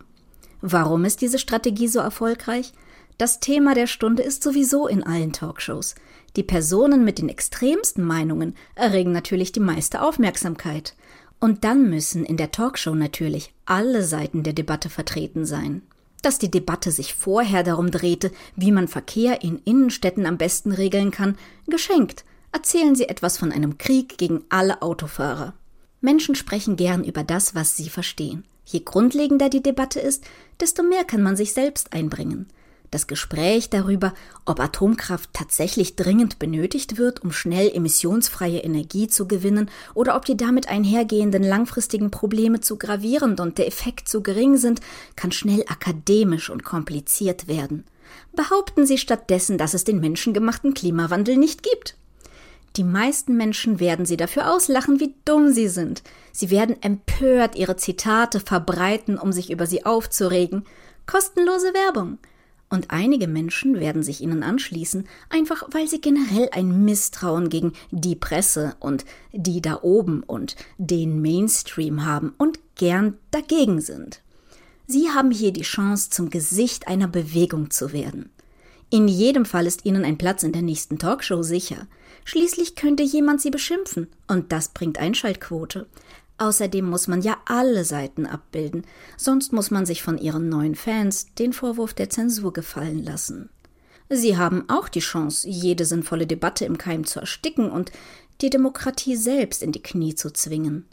Warum 0.61 1.05
ist 1.05 1.21
diese 1.21 1.39
Strategie 1.39 1.87
so 1.87 1.99
erfolgreich? 1.99 2.73
Das 3.17 3.41
Thema 3.41 3.75
der 3.75 3.87
Stunde 3.87 4.23
ist 4.23 4.43
sowieso 4.43 4.87
in 4.87 5.03
allen 5.03 5.33
Talkshows. 5.33 5.95
Die 6.37 6.43
Personen 6.43 7.03
mit 7.03 7.19
den 7.19 7.27
extremsten 7.27 8.03
Meinungen 8.03 8.55
erregen 8.75 9.11
natürlich 9.11 9.51
die 9.51 9.59
meiste 9.59 10.01
Aufmerksamkeit. 10.01 10.95
Und 11.41 11.65
dann 11.65 11.89
müssen 11.89 12.23
in 12.23 12.37
der 12.37 12.51
Talkshow 12.51 12.95
natürlich 12.95 13.53
alle 13.65 14.03
Seiten 14.03 14.43
der 14.43 14.53
Debatte 14.53 14.89
vertreten 14.89 15.45
sein. 15.45 15.81
Dass 16.21 16.39
die 16.39 16.51
Debatte 16.51 16.91
sich 16.91 17.13
vorher 17.13 17.63
darum 17.63 17.91
drehte, 17.91 18.31
wie 18.55 18.71
man 18.71 18.87
Verkehr 18.87 19.41
in 19.41 19.59
Innenstädten 19.59 20.25
am 20.25 20.37
besten 20.37 20.71
regeln 20.71 21.11
kann, 21.11 21.37
geschenkt. 21.67 22.25
Erzählen 22.51 22.95
Sie 22.95 23.07
etwas 23.07 23.37
von 23.37 23.51
einem 23.51 23.77
Krieg 23.77 24.17
gegen 24.17 24.43
alle 24.49 24.81
Autofahrer. 24.81 25.53
Menschen 26.01 26.35
sprechen 26.35 26.75
gern 26.75 27.03
über 27.03 27.23
das, 27.23 27.55
was 27.55 27.75
sie 27.75 27.89
verstehen. 27.89 28.45
Je 28.65 28.81
grundlegender 28.81 29.49
die 29.49 29.63
Debatte 29.63 29.99
ist, 29.99 30.23
desto 30.59 30.83
mehr 30.83 31.03
kann 31.03 31.21
man 31.21 31.35
sich 31.35 31.53
selbst 31.53 31.93
einbringen. 31.93 32.47
Das 32.91 33.05
Gespräch 33.05 33.69
darüber, 33.69 34.13
ob 34.45 34.59
Atomkraft 34.59 35.29
tatsächlich 35.31 35.95
dringend 35.95 36.39
benötigt 36.39 36.97
wird, 36.97 37.23
um 37.23 37.31
schnell 37.31 37.69
emissionsfreie 37.73 38.59
Energie 38.59 39.07
zu 39.07 39.27
gewinnen, 39.27 39.69
oder 39.93 40.15
ob 40.15 40.25
die 40.25 40.35
damit 40.35 40.67
einhergehenden 40.69 41.43
langfristigen 41.43 42.09
Probleme 42.09 42.61
zu 42.61 42.77
gravierend 42.77 43.39
und 43.39 43.59
der 43.59 43.67
Effekt 43.67 44.09
zu 44.09 44.23
gering 44.23 44.57
sind, 44.57 44.81
kann 45.15 45.31
schnell 45.31 45.63
akademisch 45.67 46.49
und 46.49 46.63
kompliziert 46.63 47.47
werden. 47.47 47.83
Behaupten 48.33 48.87
Sie 48.87 48.97
stattdessen, 48.97 49.59
dass 49.59 49.75
es 49.75 49.83
den 49.83 49.99
menschengemachten 49.99 50.73
Klimawandel 50.73 51.37
nicht 51.37 51.61
gibt. 51.61 51.95
Die 52.75 52.83
meisten 52.83 53.35
Menschen 53.35 53.79
werden 53.79 54.05
Sie 54.05 54.17
dafür 54.17 54.51
auslachen, 54.51 54.99
wie 54.99 55.13
dumm 55.25 55.51
Sie 55.51 55.67
sind. 55.67 56.03
Sie 56.31 56.49
werden 56.49 56.81
empört 56.81 57.55
Ihre 57.55 57.75
Zitate 57.75 58.39
verbreiten, 58.39 59.17
um 59.17 59.31
sich 59.31 59.51
über 59.51 59.65
sie 59.65 59.85
aufzuregen. 59.85 60.65
Kostenlose 61.05 61.73
Werbung. 61.73 62.19
Und 62.69 62.91
einige 62.91 63.27
Menschen 63.27 63.79
werden 63.79 64.03
sich 64.03 64.21
ihnen 64.21 64.43
anschließen, 64.43 65.07
einfach 65.29 65.63
weil 65.71 65.87
sie 65.87 66.01
generell 66.01 66.49
ein 66.51 66.85
Misstrauen 66.85 67.49
gegen 67.49 67.73
die 67.89 68.15
Presse 68.15 68.75
und 68.79 69.05
die 69.31 69.61
da 69.61 69.79
oben 69.81 70.21
und 70.21 70.55
den 70.77 71.21
Mainstream 71.21 72.05
haben 72.05 72.33
und 72.37 72.59
gern 72.75 73.15
dagegen 73.31 73.81
sind. 73.81 74.21
Sie 74.85 75.09
haben 75.09 75.31
hier 75.31 75.51
die 75.51 75.61
Chance, 75.61 76.09
zum 76.09 76.29
Gesicht 76.29 76.87
einer 76.87 77.07
Bewegung 77.07 77.71
zu 77.71 77.91
werden. 77.91 78.29
In 78.91 79.07
jedem 79.07 79.45
Fall 79.45 79.67
ist 79.67 79.85
Ihnen 79.85 80.03
ein 80.03 80.17
Platz 80.17 80.41
in 80.41 80.51
der 80.51 80.63
nächsten 80.63 80.97
Talkshow 80.97 81.43
sicher. 81.43 81.85
Schließlich 82.25 82.75
könnte 82.75 83.03
jemand 83.03 83.39
Sie 83.39 83.51
beschimpfen, 83.51 84.07
und 84.27 84.51
das 84.51 84.69
bringt 84.69 84.97
Einschaltquote. 84.97 85.85
Außerdem 86.39 86.89
muss 86.89 87.09
man 87.09 87.21
ja 87.21 87.37
alle 87.45 87.83
Seiten 87.83 88.25
abbilden, 88.25 88.85
sonst 89.17 89.51
muss 89.51 89.71
man 89.71 89.85
sich 89.85 90.01
von 90.01 90.17
ihren 90.17 90.47
neuen 90.47 90.73
Fans 90.73 91.33
den 91.35 91.51
Vorwurf 91.51 91.93
der 91.93 92.09
Zensur 92.09 92.53
gefallen 92.53 93.03
lassen. 93.03 93.49
Sie 94.09 94.37
haben 94.37 94.63
auch 94.69 94.87
die 94.87 95.01
Chance, 95.01 95.47
jede 95.47 95.83
sinnvolle 95.83 96.25
Debatte 96.25 96.63
im 96.63 96.77
Keim 96.77 97.05
zu 97.05 97.19
ersticken 97.19 97.69
und 97.69 97.91
die 98.39 98.49
Demokratie 98.49 99.17
selbst 99.17 99.61
in 99.61 99.73
die 99.73 99.83
Knie 99.83 100.15
zu 100.15 100.31
zwingen. 100.31 100.85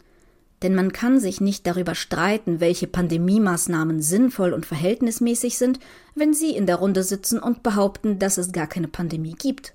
Denn 0.63 0.75
man 0.75 0.91
kann 0.91 1.19
sich 1.19 1.39
nicht 1.39 1.65
darüber 1.65 1.95
streiten, 1.95 2.59
welche 2.59 2.87
Pandemiemaßnahmen 2.87 4.01
sinnvoll 4.01 4.51
und 4.51 4.65
verhältnismäßig 4.65 5.57
sind, 5.57 5.79
wenn 6.13 6.33
Sie 6.33 6.55
in 6.55 6.65
der 6.65 6.77
Runde 6.77 7.03
sitzen 7.03 7.39
und 7.39 7.63
behaupten, 7.63 8.19
dass 8.19 8.37
es 8.37 8.51
gar 8.51 8.67
keine 8.67 8.89
Pandemie 8.89 9.35
gibt. 9.35 9.73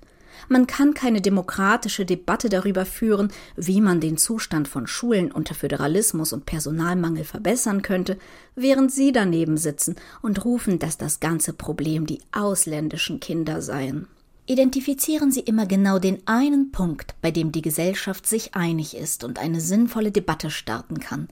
Man 0.49 0.67
kann 0.67 0.93
keine 0.93 1.21
demokratische 1.21 2.05
Debatte 2.05 2.49
darüber 2.49 2.85
führen, 2.85 3.31
wie 3.55 3.81
man 3.81 3.99
den 3.99 4.17
Zustand 4.17 4.67
von 4.67 4.87
Schulen 4.87 5.31
unter 5.31 5.55
Föderalismus 5.55 6.33
und 6.33 6.45
Personalmangel 6.45 7.23
verbessern 7.23 7.81
könnte, 7.81 8.17
während 8.55 8.91
Sie 8.91 9.11
daneben 9.11 9.57
sitzen 9.57 9.95
und 10.21 10.43
rufen, 10.45 10.79
dass 10.79 10.97
das 10.97 11.19
ganze 11.19 11.53
Problem 11.53 12.05
die 12.05 12.19
ausländischen 12.31 13.19
Kinder 13.19 13.61
seien. 13.61 14.07
Identifizieren 14.45 15.31
Sie 15.31 15.39
immer 15.39 15.65
genau 15.65 15.99
den 15.99 16.27
einen 16.27 16.71
Punkt, 16.73 17.15
bei 17.21 17.31
dem 17.31 17.53
die 17.53 17.61
Gesellschaft 17.61 18.27
sich 18.27 18.55
einig 18.55 18.97
ist 18.97 19.23
und 19.23 19.39
eine 19.39 19.61
sinnvolle 19.61 20.11
Debatte 20.11 20.51
starten 20.51 20.99
kann, 20.99 21.29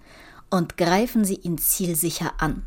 und 0.50 0.78
greifen 0.78 1.26
Sie 1.26 1.36
ihn 1.36 1.58
zielsicher 1.58 2.34
an. 2.38 2.63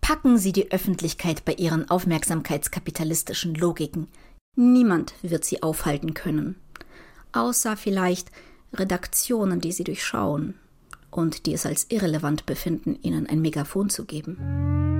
Packen 0.00 0.38
Sie 0.38 0.52
die 0.52 0.70
Öffentlichkeit 0.70 1.44
bei 1.44 1.52
ihren 1.52 1.90
aufmerksamkeitskapitalistischen 1.90 3.54
Logiken. 3.54 4.08
Niemand 4.58 5.12
wird 5.20 5.44
sie 5.44 5.62
aufhalten 5.62 6.14
können, 6.14 6.56
außer 7.32 7.76
vielleicht 7.76 8.30
Redaktionen, 8.72 9.60
die 9.60 9.70
sie 9.70 9.84
durchschauen 9.84 10.54
und 11.10 11.44
die 11.44 11.52
es 11.52 11.66
als 11.66 11.90
irrelevant 11.90 12.46
befinden, 12.46 12.98
ihnen 13.02 13.26
ein 13.26 13.42
Megafon 13.42 13.90
zu 13.90 14.06
geben. 14.06 14.98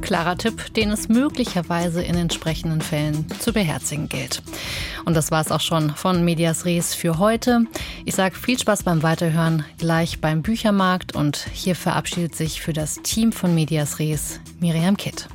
Klarer 0.00 0.38
Tipp, 0.38 0.72
den 0.72 0.90
es 0.90 1.10
möglicherweise 1.10 2.02
in 2.02 2.14
entsprechenden 2.14 2.80
Fällen 2.80 3.26
zu 3.38 3.52
beherzigen 3.52 4.08
gilt. 4.08 4.42
Und 5.04 5.14
das 5.14 5.30
war 5.30 5.42
es 5.42 5.52
auch 5.52 5.60
schon 5.60 5.90
von 5.90 6.24
Medias 6.24 6.64
Res 6.64 6.94
für 6.94 7.18
heute. 7.18 7.66
Ich 8.06 8.14
sage 8.14 8.34
viel 8.34 8.58
Spaß 8.58 8.84
beim 8.84 9.02
Weiterhören 9.02 9.66
gleich 9.76 10.18
beim 10.20 10.40
Büchermarkt 10.40 11.14
und 11.14 11.46
hier 11.52 11.76
verabschiedet 11.76 12.34
sich 12.34 12.62
für 12.62 12.72
das 12.72 12.96
Team 13.02 13.32
von 13.32 13.54
Medias 13.54 13.98
Res 13.98 14.40
Miriam 14.60 14.96
Kitt. 14.96 15.28